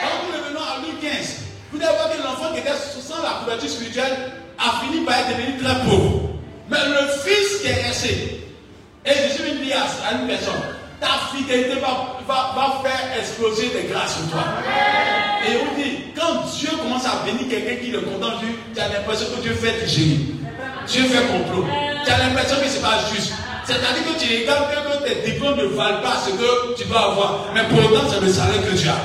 [0.01, 1.37] Quand nous revenons à Louis 15,
[1.71, 5.37] vous devez voir que l'enfant qui était sans la couverture spirituelle a fini par être
[5.37, 6.29] devenu très pauvre.
[6.69, 8.41] Mais le fils qui est resté,
[9.05, 10.61] et Jésus me dit à une personne,
[10.99, 14.43] ta fidélité va, faire exploser des grâces sur toi.
[15.47, 15.90] Et on dit,
[17.11, 20.35] à bénir quelqu'un qui le contemple, tu as l'impression que Dieu fait du génie.
[20.87, 21.65] Dieu fait complot.
[22.05, 23.33] Tu as l'impression que ce n'est pas juste.
[23.65, 27.51] C'est-à-dire que tu regardes que tes diplômes ne valent pas ce que tu dois avoir.
[27.53, 29.01] Mais pourtant, c'est le salaire que tu as.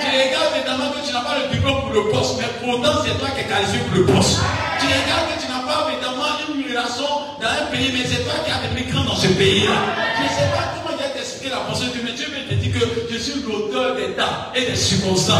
[0.00, 3.16] Tu regardes évidemment que tu n'as pas le diplôme pour le poste, mais pourtant c'est
[3.20, 4.40] toi qui es qualifié pour le poste.
[4.80, 7.06] Tu regardes que tu n'as pas évidemment une relation
[7.38, 9.78] dans un pays, mais c'est toi qui as des migrants dans ce pays-là.
[10.18, 12.54] Je ne sais pas comment il a t'expliquer la pensée de Dieu, mais Dieu te
[12.54, 12.82] dit que
[13.12, 15.38] je suis l'auteur des temps et des circonstances.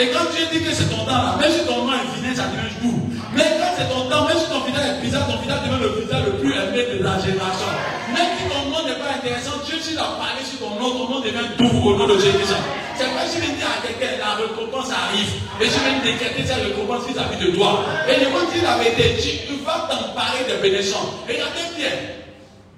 [0.00, 2.40] Et quand Dieu dit que c'est ton temps là, même si ton nom est vinaigre,
[2.40, 3.04] ça devient doux.
[3.36, 5.92] Mais quand c'est ton temps, même si ton visage est bizarre, ton visage devient le
[6.00, 7.68] visage le plus aimé de la génération.
[8.08, 11.04] Même si ton nom n'est pas intéressant, Dieu s'il a parlé sur ton nom, ton
[11.04, 12.48] nom devient doux au nom de Jésus.
[12.96, 15.36] C'est pas si je dire à quelqu'un, la récompense arrive.
[15.60, 17.84] Et je viens décréter cette récompense vis-à-vis de toi.
[18.08, 21.04] Et je vous dire la vérité, tu vas t'emparer des bénédictions.
[21.28, 21.92] Regardez bien.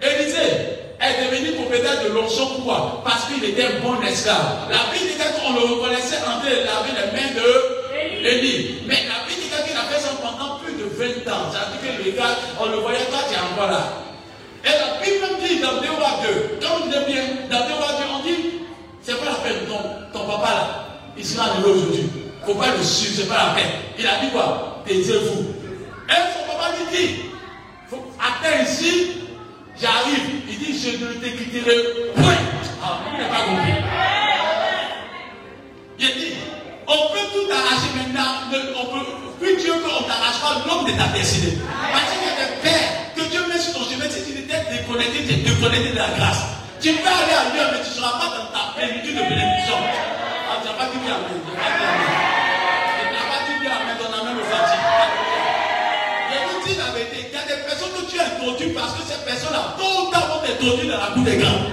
[0.03, 4.71] Élisée est devenu propriétaire de l'onction pourquoi Parce qu'il était un bon esclave.
[4.71, 8.79] La Bible dit qu'on le reconnaissait en train de laver les mains de Élie.
[8.87, 11.51] Mais la Bible dit qu'il a fait ça pendant plus de 20 ans.
[11.51, 13.83] C'est-à-dire que le gars, on le voyait, toi tu es encore là.
[14.65, 17.75] Et la Bible même dit dans 2 rois 2, quand on dit bien, dans 2
[17.75, 18.61] rois 2, on dit,
[19.03, 20.85] c'est pas la peine, ton, ton papa là,
[21.19, 22.05] il sera arrivé aujourd'hui.
[22.15, 23.71] Il ne faut pas le suivre, c'est pas la peine.
[23.99, 24.83] Il a dit quoi?
[24.87, 25.55] Taisez-vous.
[26.09, 27.17] Et son papa dit,
[27.91, 29.23] faut, attends ici,
[29.81, 30.43] j'arrive.
[30.49, 32.41] Il dit, je ne t'écrirai point.
[32.83, 33.73] Ah, il n'a pas compris.
[35.99, 36.35] Il dit,
[36.87, 38.31] on peut tout arracher maintenant.
[38.81, 39.07] On peut,
[39.41, 41.59] puis Dieu veut, on t'arrachera l'homme de ta destinée.
[41.93, 42.53] Parce qu'il y a
[43.15, 44.09] que Dieu met sur ton chemin.
[44.11, 46.43] Si tu étais déconnecté, tu es déconnecté de la grâce.
[46.81, 49.77] Tu peux aller ailleurs, mais tu ne seras pas dans ta plénitude de bénédiction.
[49.79, 52.12] Ah, tu n'as pas dit
[58.71, 61.67] parce que ces personnes-là, tôt ou tard, vont t'introduire dans la cour des grands.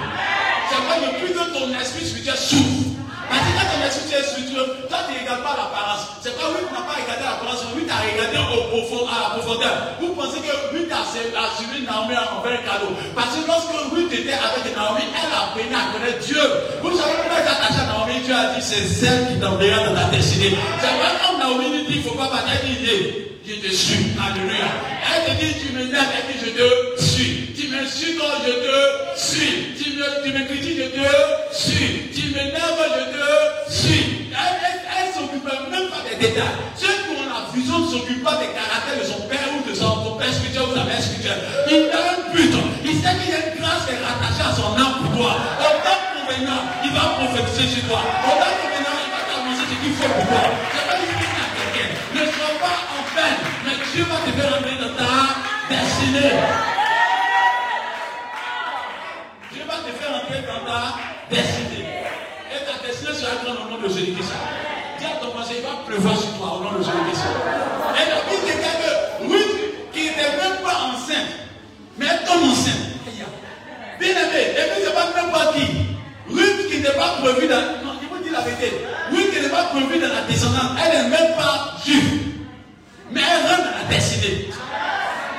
[0.69, 2.97] C'est pas le plus que ton esprit spirituel souffre.
[3.29, 6.17] Parce que quand ton esprit spirituel, toi tu ne regardes pas l'apparence.
[6.21, 9.17] C'est pas lui qui n'a pas regardé l'apparence, lui qui a regardé au profond, à
[9.21, 9.73] la profondeur.
[10.01, 12.89] Vous pensez que lui a assuré Naomi envers un cadeau?
[13.13, 16.41] Parce que lorsque Ruth était avec Naomi, elle a appris à connaître Dieu.
[16.81, 19.85] Vous savez pourquoi elle est attachée à Naomi Dieu a dit c'est celle qui t'enverra
[19.85, 20.57] dans ta destinée.
[20.81, 24.13] C'est vrai comme Naomi dit il ne faut pas partir, elle je te suis.
[24.21, 24.69] Alléluia.
[25.09, 27.49] Elle te dit tu me lèves, elle dit je te suis.
[27.57, 29.73] Tu me suis je te suis.
[29.81, 32.09] Tu me, critiques, je te suis.
[32.13, 34.29] Tu me lèves, je te suis.
[34.29, 36.45] Elle, ne s'occupe même pas des détails.
[36.77, 39.73] Ceux qui ont la vision ne s'occupent pas des caractères de son père ou de
[39.73, 41.41] son, père spirituel ou sa mère spirituelle.
[41.71, 42.53] Il a un but.
[42.85, 45.41] Il sait qu'il y a une grâce qui est rattachée à son âme pour toi.
[45.57, 47.97] Au temps convenant, il va prophétiser chez toi.
[47.97, 50.88] Au temps convenant, il va t'annoncer ce qu'il faut pour toi.
[53.99, 55.11] Mais Dieu va te faire entrer dans ta
[55.69, 56.31] destinée.
[59.51, 60.95] Dieu va te faire entrer dans ta
[61.29, 61.85] destinée.
[62.51, 64.31] Et ta destinée sera grande au nom de Jésus-Christ.
[64.99, 67.23] Dis à ton voisin, il va pleuvoir sur toi au nom de Jésus-Christ.
[67.95, 68.91] Et la Bible déclare que
[69.27, 71.31] Ruth, qui n'était même pas enceinte,
[71.97, 72.87] mais tombe enceinte.
[73.99, 75.65] Bien aimé, et puis c'est pas même pas qui.
[76.33, 77.83] Ruth qui n'est pas prévue dans.
[77.83, 78.85] Non, il dire la vérité.
[79.11, 82.38] Ruth qui n'est pas prévue dans la descendance, elle n'est même pas juive.
[83.11, 84.49] Mais rentre dans la destinée.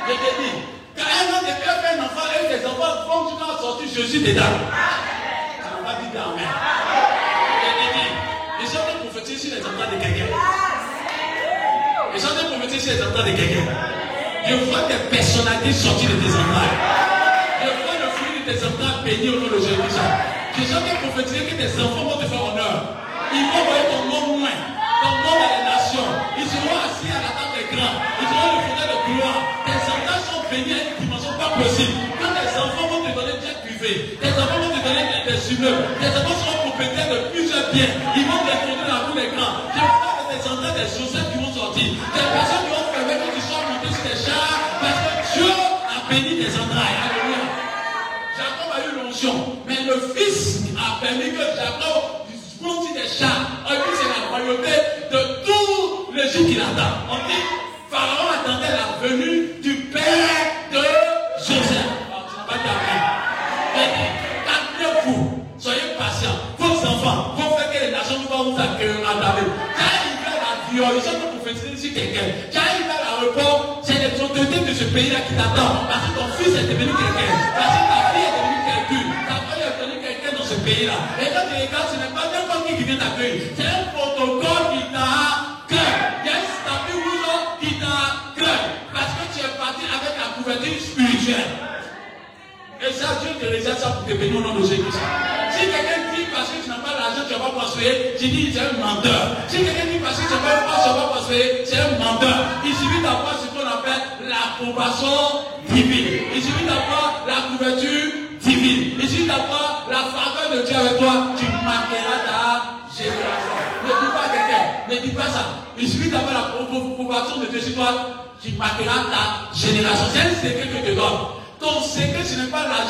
[0.08, 0.54] Je te dis,
[0.96, 3.86] quand elle rentre et qu'elle fait un enfant, et les enfants font tu vas sortir
[3.94, 4.42] Jésus dedans.
[4.42, 6.50] Tu n'as pas dit d'amen.
[7.62, 8.10] Je te dis,
[8.58, 10.30] les gens de prophétiser sur les enfants de quelqu'un.
[12.12, 13.66] Les gens de prophétiser sur les enfants de quelqu'un.
[14.48, 16.74] Je vois des personnalités sortir de tes enfants.
[17.62, 19.78] Je vois le fruit de tes enfants bénis au nom de Jésus.
[20.58, 22.98] Je sens que prophétiser que tes enfants vont te faire honneur.
[23.32, 24.50] Ils vont voir ton nom loin,
[25.02, 26.10] ton nom dans les nations.
[26.36, 27.39] Ils seront assis à la
[27.72, 29.40] Ils auront le fauteuil de gloire.
[29.66, 31.94] Tes enfants sont bénis à une dimension pas possible.
[32.18, 35.86] Quand tes enfants vont te donner des privé, tes enfants vont te donner des, immeubles.
[36.02, 37.94] Tes enfants seront propriétaires de plusieurs biens.
[38.18, 39.70] Ils vont t'introduire dans tous les grands.
[39.70, 41.94] Je vois que tes enfants des chaussettes qui vont sortir.
[41.94, 45.50] Des personnes qui vont permettre que tu sois monté sur des chars parce que Dieu
[45.54, 46.98] a béni tes entrailles.
[47.06, 47.42] Alléluia.
[48.34, 52.26] Jacob a eu l'onction, mais le fils a permis que Jacob
[52.58, 53.46] conduise des chars.
[53.62, 54.74] On dit c'est la royauté
[55.14, 57.09] de tout l'Égypte qui l'attend.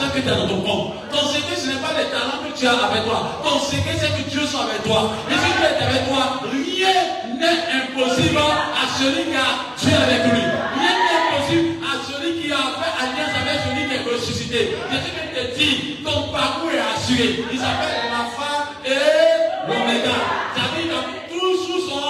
[0.00, 0.92] L'argent que tu as dans ton compte.
[1.10, 3.40] Ton secret, ce n'est pas les talents que tu as avec toi.
[3.42, 5.12] Ton secret, c'est que Dieu soit avec toi.
[5.28, 6.94] Et si Dieu est avec toi, rien
[7.36, 10.40] n'est impossible à celui qui a Dieu avec lui.
[10.40, 14.60] Rien n'est impossible à celui qui a fait alliance avec celui qui est ressuscité.
[14.90, 17.44] Jésus te dit, ton parcours est assuré.
[17.52, 20.16] Il s'appelle l'alpha et l'oméga.
[20.54, 22.00] C'est-à-dire que tout sous son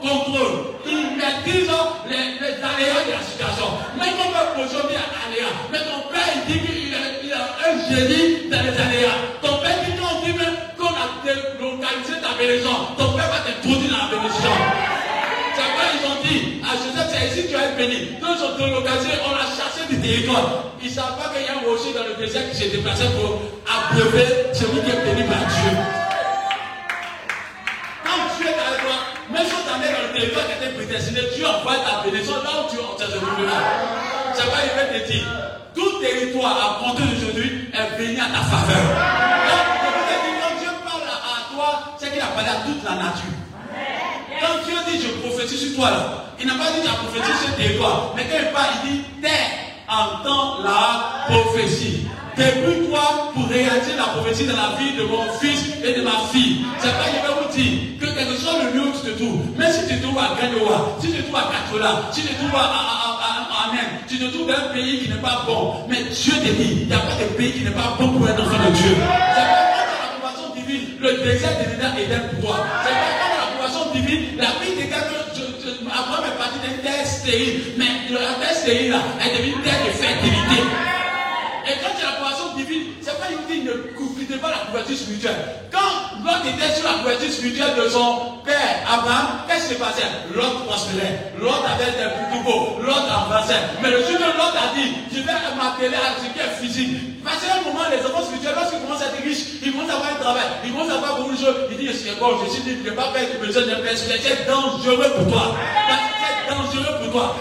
[0.00, 0.76] contrôle.
[0.86, 1.70] Il maîtrise
[2.08, 3.68] les, les aléas de la situation.
[3.98, 5.54] Mais on peut aujourd'hui à aléas.
[5.70, 5.99] Mais
[8.08, 9.18] génie dans les aléas.
[9.42, 12.76] Ton père qu'on dit même qu'on a délocalisé ta bénédiction.
[12.96, 14.54] Ton père va t'introduire dans la bénédiction.
[15.54, 18.16] C'est quoi ils ont dit à Joseph, c'est ici que tu as béni.
[18.16, 20.72] Ils ont délocalisé, on l'a chassé du territoire.
[20.82, 23.42] Ils savent pas qu'il y a un rocher dans le désert qui s'est déplacé pour
[23.68, 25.72] abreuver celui qui est béni par Dieu.
[28.04, 28.96] Quand Dieu est avec toi,
[29.28, 32.64] même si tu es dans le territoire qui était prédestiné, Dieu envoie ta bénédiction là
[32.64, 34.09] où tu es en
[35.06, 35.26] dire,
[35.74, 38.84] tout territoire à compter d'aujourd'hui est béni à ta faveur.
[40.40, 43.36] Quand Dieu parle à toi, c'est qu'il a parlé à toute la nature.
[44.40, 47.56] Quand Dieu dit je prophétise sur toi, là, il n'a pas dit j'ai prophétisé sur
[47.56, 48.12] tes territoire.
[48.16, 52.06] Mais quand il parle, il dit terre entend la prophétie.
[52.40, 56.64] Débrouille-toi pour réaliser la prophétie dans la vie de mon fils et de ma fille.
[56.78, 59.18] C'est pas je vais vous dire que quel que soit le lieu où tu te
[59.18, 62.22] trouves, même si tu te trouves à Gagnoa, si tu te trouves à Katola, si
[62.22, 63.20] tu te trouves à, à,
[63.60, 66.48] à, Inde, tu te trouves dans un pays qui n'est pas bon, mais Dieu te
[66.48, 68.72] dit, il n'y a pas de pays qui n'est pas bon pour un enfant de
[68.72, 68.96] Dieu.
[68.96, 72.56] C'est pas quand l'approbation divine, le désert de l'Éden est pour toi.
[72.88, 75.04] C'est pas quand l'approbation divine, la vie de quelqu'un
[75.92, 80.60] Abraham est parti d'une terre stérile, mais la terre stérile devenue une terre de fertilité.
[81.68, 82.40] Et quand tu as la poisson
[83.32, 85.38] une dit ne couvritez pas la couverture spirituelle.
[85.70, 90.02] Quand Lot était sur la couverture spirituelle de son père Abraham, qu'est-ce qui s'est passé?
[90.34, 91.32] Lot prospérait.
[91.38, 92.10] Lot avait des
[92.42, 92.78] beaux.
[92.82, 93.62] Lot avançait.
[93.82, 97.22] Mais le jour où Lot a dit, je vais m'atteler à ce qui est physique.
[97.24, 100.10] Parce qu'à un moment, les enfants spirituels, lorsqu'ils commencent à être riches, ils à avoir
[100.10, 101.68] un travail, ils à avoir beaucoup de choses.
[101.70, 103.96] Ils disent, c'est bon, je suis libre, je ne vais pas faire besoin de père,
[103.96, 105.54] c'est dangereux pour toi.
[105.56, 107.36] C'est dangereux pour toi.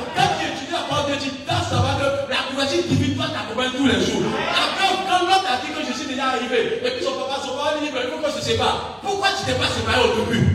[0.72, 4.24] La parole de Dieu, tu dois savoir que la couverture divine t'accompagner tous les jours.
[4.50, 7.58] Après, quand l'autre a dit que je suis déjà arrivé, et puis son papa, son
[7.58, 9.00] papa dit, il faut qu'on se sépare.
[9.02, 10.46] Pourquoi tu t'es pas séparé au début?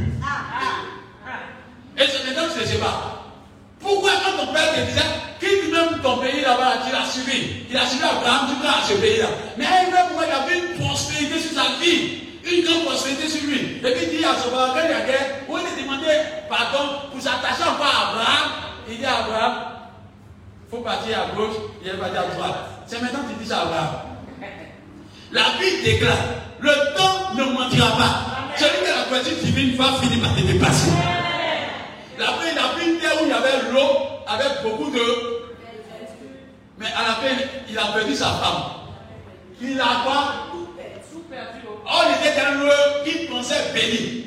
[1.97, 3.23] Et c'est maintenant que tu te sépares.
[3.81, 7.69] Pourquoi quand ton père te disait, quitte même ton pays là-bas, tu l'as suivi?
[7.71, 9.29] Il a suivi Abraham, tu vas à ce pays-là.
[9.57, 12.21] Mais à un moment, il avait une prospérité sur sa vie.
[12.45, 13.81] Une grande prospérité sur lui.
[13.83, 15.83] Et puis il dit à son père, quand il y a guerre, où il a
[15.83, 16.13] demandé
[16.49, 18.51] pardon pour s'attacher encore à Abraham,
[18.89, 19.55] il dit à Abraham,
[20.75, 21.55] faut partir à gauche,
[21.85, 22.55] il faut partir à droite.
[22.87, 23.89] C'est maintenant que tu dis ça à Abraham.
[25.33, 26.17] La Bible déclare,
[26.61, 28.57] le temps ne mentira pas.
[28.57, 30.91] Celui qui a la voiture divine va finir par te dépasser.
[32.19, 33.89] La fin, il a pris une terre où il y avait l'eau
[34.27, 35.01] avec beaucoup de.
[36.79, 38.63] Mais à la fin, il a perdu sa femme.
[39.61, 40.35] Il a pas?
[41.87, 42.71] Oh, il était un lieu
[43.05, 44.27] qui pensait béni.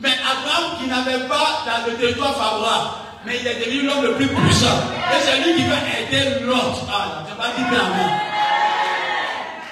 [0.00, 4.14] Mais Abraham, qui n'avait pas dans le territoire favorable, mais il est devenu l'homme le
[4.14, 4.78] plus puissant.
[5.12, 6.86] Et c'est lui qui va aider l'autre.
[6.90, 7.80] Ah, tu pas dit bien,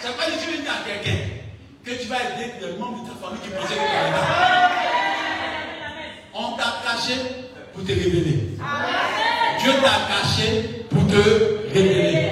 [0.01, 1.19] C'est pas que tu dire à quelqu'un
[1.85, 3.91] que tu vas aider les membres de ta famille qui pensaient que tu.
[6.35, 7.15] On t'a caché
[7.75, 8.57] pour te révéler.
[9.59, 12.31] Dieu t'a caché pour te révéler.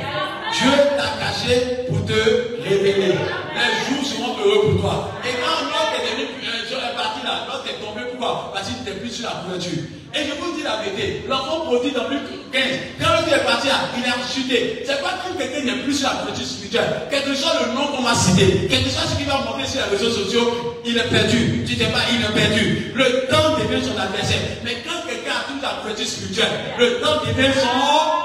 [0.52, 3.14] Dieu t'a caché pour te révéler.
[3.58, 5.10] Les jours seront heureux pour toi.
[5.24, 8.52] Et quand l'autre est devenu est parti là, l'autre est tombé, pourquoi?
[8.54, 9.97] Parce qu'il n'était plus sur la couverture.
[10.18, 12.62] Et je vous dis la vérité, l'enfant produit dans Luc 15,
[13.00, 14.82] quand l'autre est parti là, il a chuté.
[14.84, 17.06] C'est pas que quelqu'un n'est plus sur la couverture spirituelle.
[17.08, 19.64] Quel que soit le nom qu'on m'a cité, quel que soit ce qui va monter
[19.64, 21.62] sur les réseaux sociaux, il est perdu.
[21.64, 22.92] Tu sais pas, il est perdu.
[22.96, 24.42] Le temps devient son adversaire.
[24.64, 27.78] Mais quand quelqu'un a toute la couverture spirituelle, le temps devient son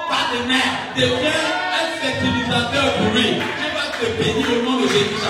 [0.10, 1.46] partenaire, devient
[1.78, 3.38] un fertilisateur pour lui.
[3.38, 5.22] Tu vas te bénir au nom de Jésus.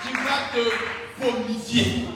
[0.00, 0.64] Tu vas te
[1.20, 2.08] bonifier.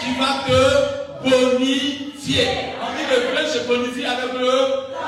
[0.00, 2.48] Tu vas te bonifier.
[2.80, 4.50] On dit le plein se bonifie avec le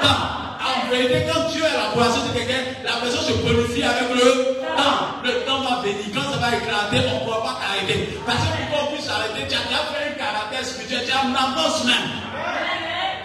[0.01, 0.47] temps.
[0.67, 4.65] En vérité, quand Dieu est la poisson de quelqu'un, la personne se bonifie avec le
[4.75, 5.23] temps.
[5.23, 6.05] Le temps va venir.
[6.15, 8.19] Quand ça va éclater, on ne pourra pas t'arrêter.
[8.27, 11.23] Parce que pour qu'on puisse arrêter, tu as déjà fait un caractère spirituel, tu as
[11.23, 12.09] en avance même.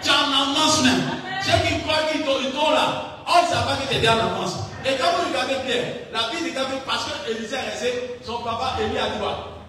[0.02, 1.02] Tu as en avance même.
[1.42, 4.54] Ceux qui croient qu'ils t'ont là, on ne sait pas que tu es en avance.
[4.84, 5.82] Et quand vous regardez bien,
[6.12, 9.62] la vie de David, parce que Élisée est resté, son papa Élie a dit quoi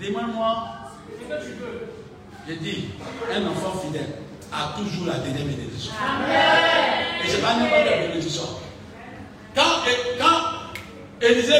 [0.00, 0.56] Demande-moi
[1.18, 2.03] ce que tu veux.
[2.46, 2.88] Je dis,
[3.34, 4.06] un enfant fidèle
[4.52, 5.92] a toujours la dernière bénédiction.
[7.24, 8.42] Et ce n'est pas n'importe quelle bénédiction.
[9.54, 9.62] Quand,
[10.20, 11.54] quand Élisée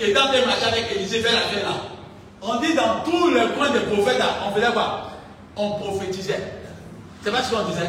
[0.00, 1.76] est dans des matchs avec Élisée vers la fin là,
[2.42, 5.10] on dit dans tous les coins des prophètes, on faisait quoi?
[5.54, 6.42] On prophétisait.
[7.22, 7.88] C'est pas ce qu'on disait.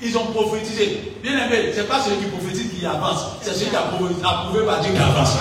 [0.00, 1.16] Ils ont prophétisé.
[1.22, 4.64] Bien aimé, ce n'est pas celui qui prophétise qui avance, c'est celui qui a approuvé
[4.64, 5.36] par Dieu qui avance.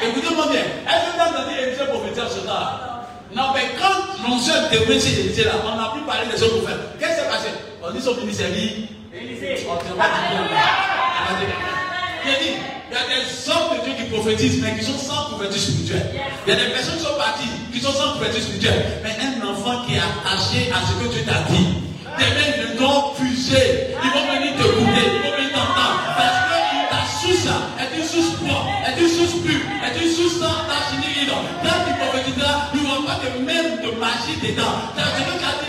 [0.00, 0.60] Écoutez-moi bien.
[0.60, 2.97] Est-ce que vous avez dit Élisée prophétisait ce temps
[3.34, 6.80] Non, mais quand l'ancien témoin chez Élisée là, on n'a plus parlé des autres prophètes.
[6.98, 7.48] Qu'est-ce qui s'est passé?
[7.82, 9.66] On dit son ministère Élisée.
[9.68, 9.84] On dit
[12.24, 12.56] Il dit,
[12.90, 16.10] il y a des hommes de Dieu qui prophétisent, mais qui sont sans couverture spirituelle.
[16.46, 19.02] Il y a des personnes qui sont parties, qui sont sans couverture spirituelle.
[19.02, 21.66] Mais un enfant qui est attaché à ce que Dieu t'a dit,
[22.18, 23.94] des mecs de vont puiser.
[24.02, 24.37] Ils vont
[34.38, 34.62] magie dedans.
[34.94, 35.02] C'est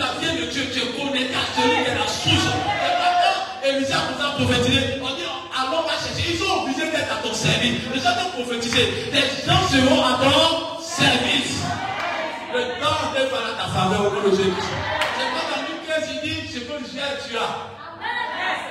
[0.00, 2.48] la vie de Dieu, tu connais qu'à celui qui est la source.
[2.66, 5.00] Et maintenant, Élisée a commencé à prophétiser.
[5.02, 5.22] On dit,
[5.56, 6.32] allons, va chercher.
[6.32, 7.80] Ils sont obligés d'être à ton service.
[7.92, 9.10] Les gens ont prophétisé.
[9.12, 11.62] Les gens seront à ton service.
[12.52, 14.52] Le temps est à ta faveur au nom de Jésus.
[15.16, 17.52] C'est pas dans une pièce, il dit, ce que j'ai, tu as.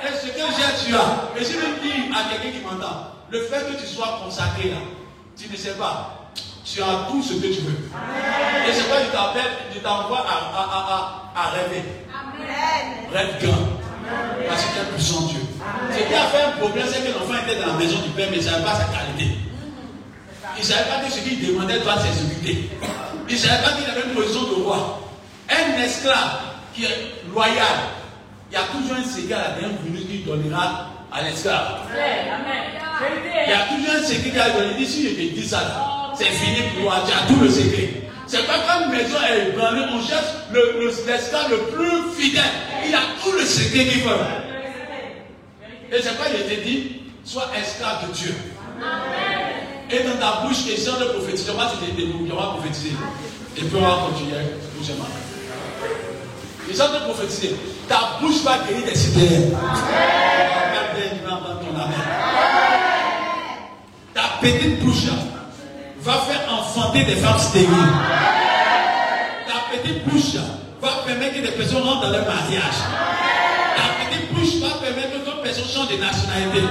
[0.06, 1.38] Et ce que j'ai, tu as.
[1.38, 4.76] Et je veux dire à quelqu'un qui m'entend, le fait que tu sois consacré là,
[5.36, 6.19] tu ne sais pas,
[6.72, 7.78] tu as tout ce que tu veux.
[8.68, 11.82] Et c'est quoi je t'appelle, je t'envoie à, à, à, à, rêver.
[13.12, 13.66] Rêve grand.
[14.48, 15.40] Parce qu'il est puissant Dieu.
[15.90, 18.28] Ce qui a fait un problème, c'est que l'enfant était dans la maison du Père,
[18.30, 19.36] mais il ne savait pas sa qualité.
[20.56, 22.70] Il ne savait pas que ce qu'il demandait doit s'exécuter.
[23.28, 25.00] Il ne savait pas qu'il avait une position de roi.
[25.50, 26.38] Un esclave
[26.74, 27.78] qui est loyal,
[28.50, 31.80] il y a toujours un secret à la dernière minute qu'il donnera à l'esclave.
[33.46, 34.84] Il y a toujours un secret qui a donné.
[34.86, 37.88] Si je te dis ça, c'est fini pour toi, tu as tout le secret.
[38.26, 40.26] C'est pas comme maison est ébranlée, on cherche
[41.06, 42.42] l'esclave le, le, plus fidèle.
[42.86, 44.10] Il a tout le secret qu'il veut.
[45.92, 48.34] Et c'est quoi il te dit Sois esclave de Dieu.
[49.90, 51.52] Et dans ta bouche, question de prophétiser.
[51.52, 51.64] Moi,
[52.32, 52.92] on va prophétiser.
[53.56, 54.36] Et puis on va continuer
[54.78, 55.06] doucement.
[56.68, 57.56] Question de prophétiser.
[57.88, 59.52] Ta bouche va guérir des cités.
[64.14, 65.06] Ta petite bouche
[66.02, 67.68] va faire enfanter des femmes stériles.
[69.46, 70.40] Ta petite bouche
[70.80, 72.80] va permettre que des personnes rentrent dans leur mariage.
[73.76, 76.62] Ta petite bouche va permettre que d'autres personnes changent de nationalité.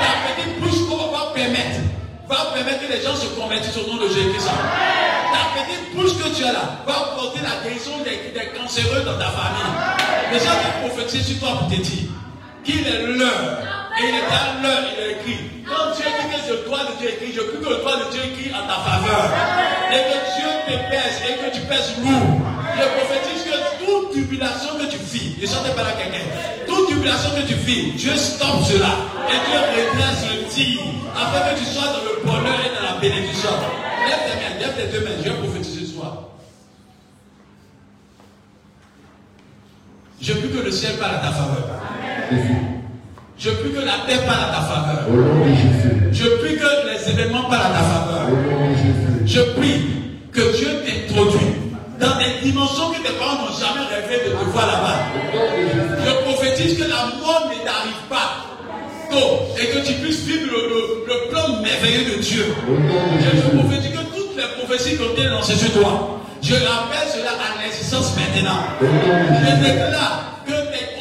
[0.00, 1.80] Ta petite bouche va permettre,
[2.28, 4.46] va permettre que les gens se convertissent au nom de Jésus-Christ.
[4.46, 9.18] Ta petite bouche que tu as là va porter la guérison des, des cancéreux dans
[9.18, 9.72] ta famille.
[10.32, 12.08] Les gens vont prophétiser sur toi pour te dire
[12.64, 13.77] qu'il est l'heure.
[13.98, 15.40] Et il est à l'heure, il est écrit.
[15.66, 18.10] Quand Dieu dit que le droit de Dieu écrit, je prie que le droit de
[18.12, 19.26] Dieu écrit en ta faveur.
[19.90, 22.38] Et que Dieu te pèse et que tu pèses lourd.
[22.78, 26.24] Je prophétise que toute tribulation que tu vis, ne chantez pas là quelqu'un,
[26.66, 28.94] toute tribulation que tu vis, Dieu stoppe cela.
[29.26, 30.78] Et Dieu redresse le tir.
[31.16, 33.50] Afin que tu sois dans le bonheur et dans la bénédiction.
[34.06, 35.18] Lève tes mains, lève tes deux mains.
[35.18, 36.28] Je vais prophétiser ce soir.
[40.20, 41.66] Je prie que le ciel parle à ta faveur.
[42.30, 42.77] Amen.
[43.38, 45.06] Je prie que la terre parle à ta faveur.
[45.08, 45.94] Au nom de Jésus.
[46.12, 48.26] Je prie que les événements parlent à ta faveur.
[48.26, 49.26] Au nom de Jésus.
[49.26, 49.80] Je prie
[50.32, 51.54] que Dieu t'introduise
[52.00, 54.98] dans des dimensions que tes parents n'ont jamais rêvé de te voir là-bas.
[56.04, 58.28] Je prophétise que la mort ne t'arrive pas
[59.10, 62.44] tôt et que tu puisses vivre le, le, le plan merveilleux de Dieu.
[63.20, 67.30] Je prophétise que toutes les prophéties qui ont été lancées sur toi, je rappelle cela
[67.38, 68.62] à l'existence maintenant.
[68.80, 70.97] Je déclare que tes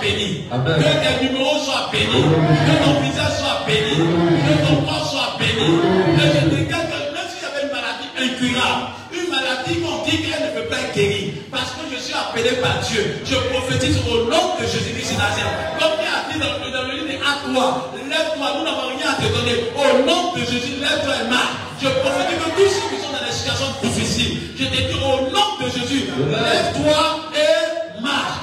[0.00, 0.44] béni.
[0.50, 2.26] Que tes numéros soient bénis.
[2.66, 3.96] Que ton visage soit béni.
[3.96, 5.70] Que ton corps soit béni.
[6.16, 10.42] Que je déclare que même si j'avais une maladie incurable, une maladie qu'on dit qu'elle
[10.42, 14.24] ne peut pas être guérie, parce que je suis appelé par Dieu, je prophétise au
[14.30, 15.78] nom de Jésus-Christ Nazareth.
[15.78, 19.16] Comme il a dit dans, dans le livre à toi, lève-toi, nous n'avons rien à
[19.20, 19.56] te donner.
[19.76, 21.56] Au nom de Jésus, lève-toi et marche.
[21.80, 25.30] Je prophétise que tous ceux qui sont dans des situations difficiles, je te dis au
[25.30, 27.02] nom de Jésus, lève-toi
[27.34, 27.61] et.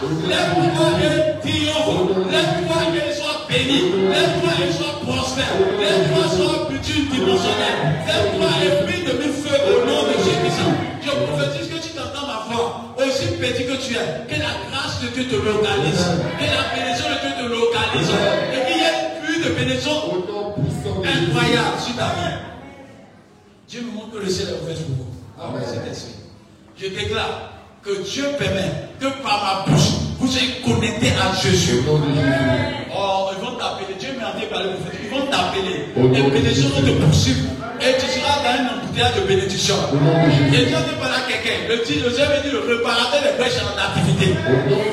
[0.02, 1.30] Lève-toi et
[2.32, 3.92] Lève-toi et sois béni.
[4.08, 5.54] Lève-toi et sois prospère.
[5.78, 7.78] Lève-toi et sois multidimensionnel.
[8.08, 10.68] Lève-toi et brille de mille feux au nom de Jésus.
[11.04, 12.96] Je prophétise que tu t'entends ma voix.
[12.98, 14.28] Aussi petit que tu es.
[14.28, 16.06] Que la grâce de Dieu te localise.
[16.40, 18.12] Que la bénédiction de Dieu te localise.
[18.54, 19.92] Et qu'il y ait plus de bénédiction
[21.04, 22.36] incroyable sur ta vie.
[23.68, 25.56] Dieu me montre que le ciel est ouvert pour vous.
[25.58, 25.64] Amen.
[26.76, 27.49] Je déclare
[27.84, 31.82] que Dieu permet que par ma bouche, vous soyez connectés à Jésus.
[31.88, 33.96] Oh, ils vont t'appeler.
[33.98, 34.72] Dieu m'a dit par le
[35.02, 35.88] Ils vont t'appeler.
[35.96, 37.48] Les bénédictions vont te poursuivre.
[37.80, 39.76] Et tu seras dans un embouteillage de bénédiction.
[40.52, 41.56] Et Dieu dit par là quelqu'un.
[41.70, 44.36] Le Dieu veut dire le réparateur des brèches en activité.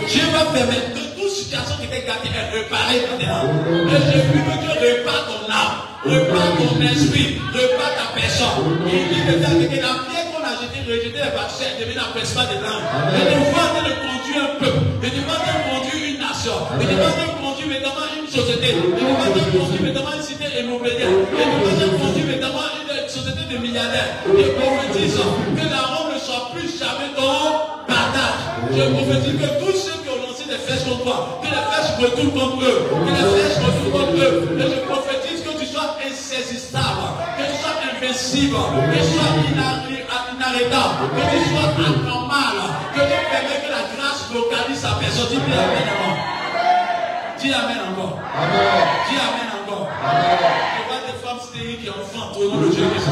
[0.07, 3.51] Dieu va permettre que toute situation qui t'est gâtée est réparée maintenant.
[3.67, 5.75] Et je prie que Dieu répare ton âme,
[6.07, 8.79] répare ton esprit, répare ta personne.
[8.87, 10.16] Il dit que la
[10.61, 12.87] jetée, rejetée les vaccins, devient la principale des langues.
[12.87, 14.83] Nous voit de conduire un peuple.
[15.05, 16.57] Et nous voit de conduire une nation.
[16.81, 18.69] Et nous voit de conduire notamment une société.
[18.73, 21.13] Et nous voit de conduire notamment une cité immobilière.
[21.13, 24.25] Et nous voit de conduire notamment une société de milliardaires.
[24.27, 28.41] Et prophétise que la Rome ne soit plus jamais ton partage.
[28.73, 31.95] Je prophétise que tous ceux qui ont lancé des flèches contre toi, que les flèches
[32.03, 32.81] retournent contre eux.
[33.07, 34.59] Que les flèches retournent contre eux.
[34.59, 37.16] Et je prophétise que tu sois insaisissable.
[38.07, 38.57] Que tu sois invincible.
[38.87, 39.31] Que tu sois
[40.31, 41.11] inarrêtable.
[41.11, 42.57] Que tu sois anormal.
[42.95, 45.27] Que tu permets que la grâce localise sa personne.
[45.31, 46.19] Dis Amen encore.
[47.39, 48.19] Dis Amen encore.
[49.11, 49.89] Dis Amen encore.
[49.91, 53.11] Je vois des femmes stériles qui enfantent au nom de Jésus.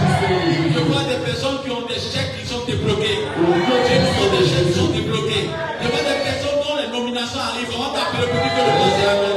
[0.75, 3.19] Je vois des personnes qui ont des chèques qui sont débloqués.
[3.19, 5.51] Dieu nous des chèques qui sont débloqués.
[5.83, 7.75] Je vois des personnes dont les nominations arrivent.
[7.75, 9.34] On va t'appeler pour dire que le conseil est donné.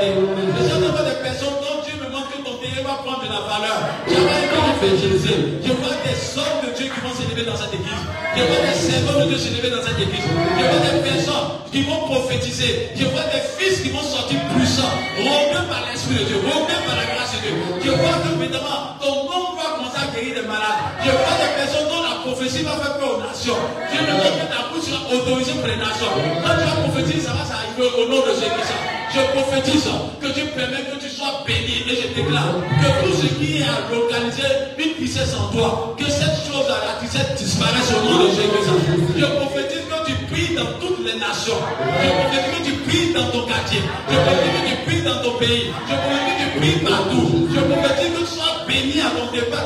[3.03, 3.77] Prendre de la valeur.
[4.07, 8.03] Je vois des hommes de Dieu qui vont s'élever dans cette église.
[8.35, 10.23] Je vois des servants de Dieu s'élever dans cette église.
[10.23, 12.89] Je vois des personnes qui vont prophétiser.
[12.95, 16.95] Je vois des fils qui vont sortir puissants, rompus par l'Esprit de Dieu, rompus par
[16.95, 17.53] la grâce de Dieu.
[17.83, 20.81] Je vois que maintenant, ton nom va commencer à guérir des malades.
[21.03, 21.56] Je vois des
[22.47, 22.97] prophétie va faire.
[23.93, 26.13] Je ne veux que ta bouche sera autorisée pour les nations.
[26.43, 28.75] Quand tu vas prophétiser, ça va s'arriver au nom de Jésus.
[29.13, 29.89] Je prophétise
[30.21, 33.63] que tu permets que tu sois béni et je déclare que tout ce qui est
[33.63, 33.87] à
[34.77, 38.47] une puissance en toi, que cette chose à la disparaisse au nom de Jésus.
[39.17, 41.59] Je prophétise que tu pries dans toutes les nations.
[41.79, 43.81] Je prophétise que tu pries dans ton quartier.
[44.09, 45.71] Je prophétise que tu pries dans ton pays.
[45.89, 47.49] Je prophétise que tu pries partout.
[47.53, 49.65] Je prophétise que tu sois béni à ton départ,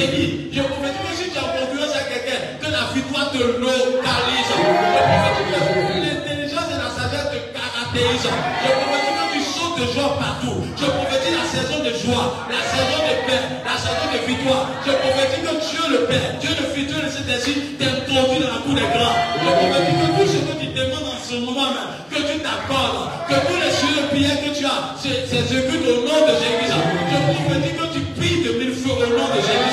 [0.00, 4.48] Je prophétise que si tu as confiance à quelqu'un, que la victoire te localise.
[4.48, 4.56] Je
[4.96, 8.32] prophétise que l'intelligence et la sagesse te caractérisent.
[8.32, 10.56] Je prophétise que tu sautes de joie partout.
[10.72, 14.72] Je prophétise la saison de joie, la saison de paix, la saison de victoire.
[14.88, 18.72] Je prophétise que Dieu le Père, Dieu le Dieu le Saint-Esprit t'introduit dans la cour
[18.72, 19.16] des grands.
[19.36, 23.04] Je prophétise que tout ce que tu demandes en ce moment même, que tu t'accordes,
[23.28, 26.72] que tous les sujets de prière que tu as, s'exécutent au nom de Jésus.
[26.72, 29.69] Je prophétise que tu pries de mille feux au nom de Jésus.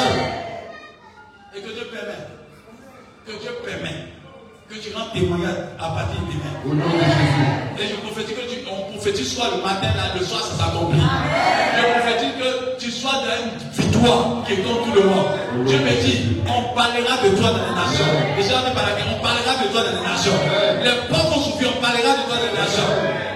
[3.28, 4.08] Que Dieu permet
[4.72, 6.56] que tu rends témoignage à partir de demain.
[6.64, 7.44] Au nom de Jésus.
[7.76, 11.00] Et je prophétise que tu, on prophétise soit le matin, là, le soir, ça s'accomplit.
[11.00, 15.28] Je prophétise que tu sois dans une victoire qui est comme tout le monde.
[15.68, 18.12] Je me dis, on parlera de toi dans les nations.
[18.40, 20.40] Et ça, on par on parlera de toi dans les nations.
[20.84, 23.27] Les pauvres vont souffrir, on parlera de toi dans les nations.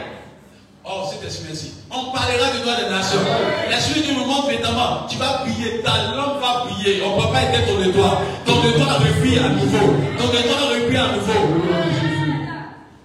[0.93, 1.71] Oh, c'est merci.
[1.89, 3.23] On parlera de toi des nations.
[3.69, 7.01] L'esprit du moment, évidemment, tu vas briller, ta langue va briller.
[7.05, 8.17] On ne peut pas être ton étoile.
[8.45, 9.95] Ton étoile rebrille à nouveau.
[10.19, 11.41] Ton étoile rebrille à nouveau.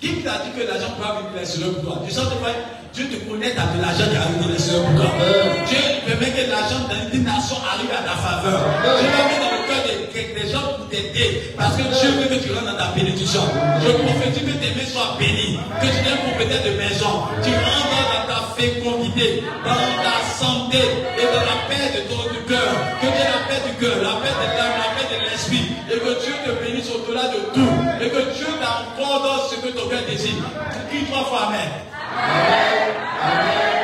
[0.00, 2.02] Qui t'a dit que l'argent peut venir les pour toi?
[2.04, 2.34] Tu sens que
[2.92, 5.10] Dieu te dans de l'argent qui arrive les pour toi.
[5.68, 8.66] Dieu permet que l'argent dans une nation arrive à ta faveur.
[8.82, 9.55] Dans
[10.16, 11.52] des, gens pour t'aider.
[11.56, 13.42] Parce que Dieu veut que tu rentres dans ta bénédiction.
[13.84, 15.58] Je prophétise que tes mains soient bénies.
[15.80, 17.12] Que tu aies propriétaire de maison.
[17.44, 20.80] Tu rentres dans ta fécondité, dans ta santé
[21.20, 22.72] et dans la paix de ton cœur.
[23.00, 25.66] Que tu aies la paix du cœur, la paix de l'âme, la paix de l'esprit.
[25.92, 27.72] Et que Dieu te bénisse au-delà de tout.
[28.00, 30.44] Et que Dieu t'accorde ce que ton cœur désire.
[30.90, 31.68] Qui trois fois Amen.
[32.16, 32.94] Amen.
[33.22, 33.75] Amen.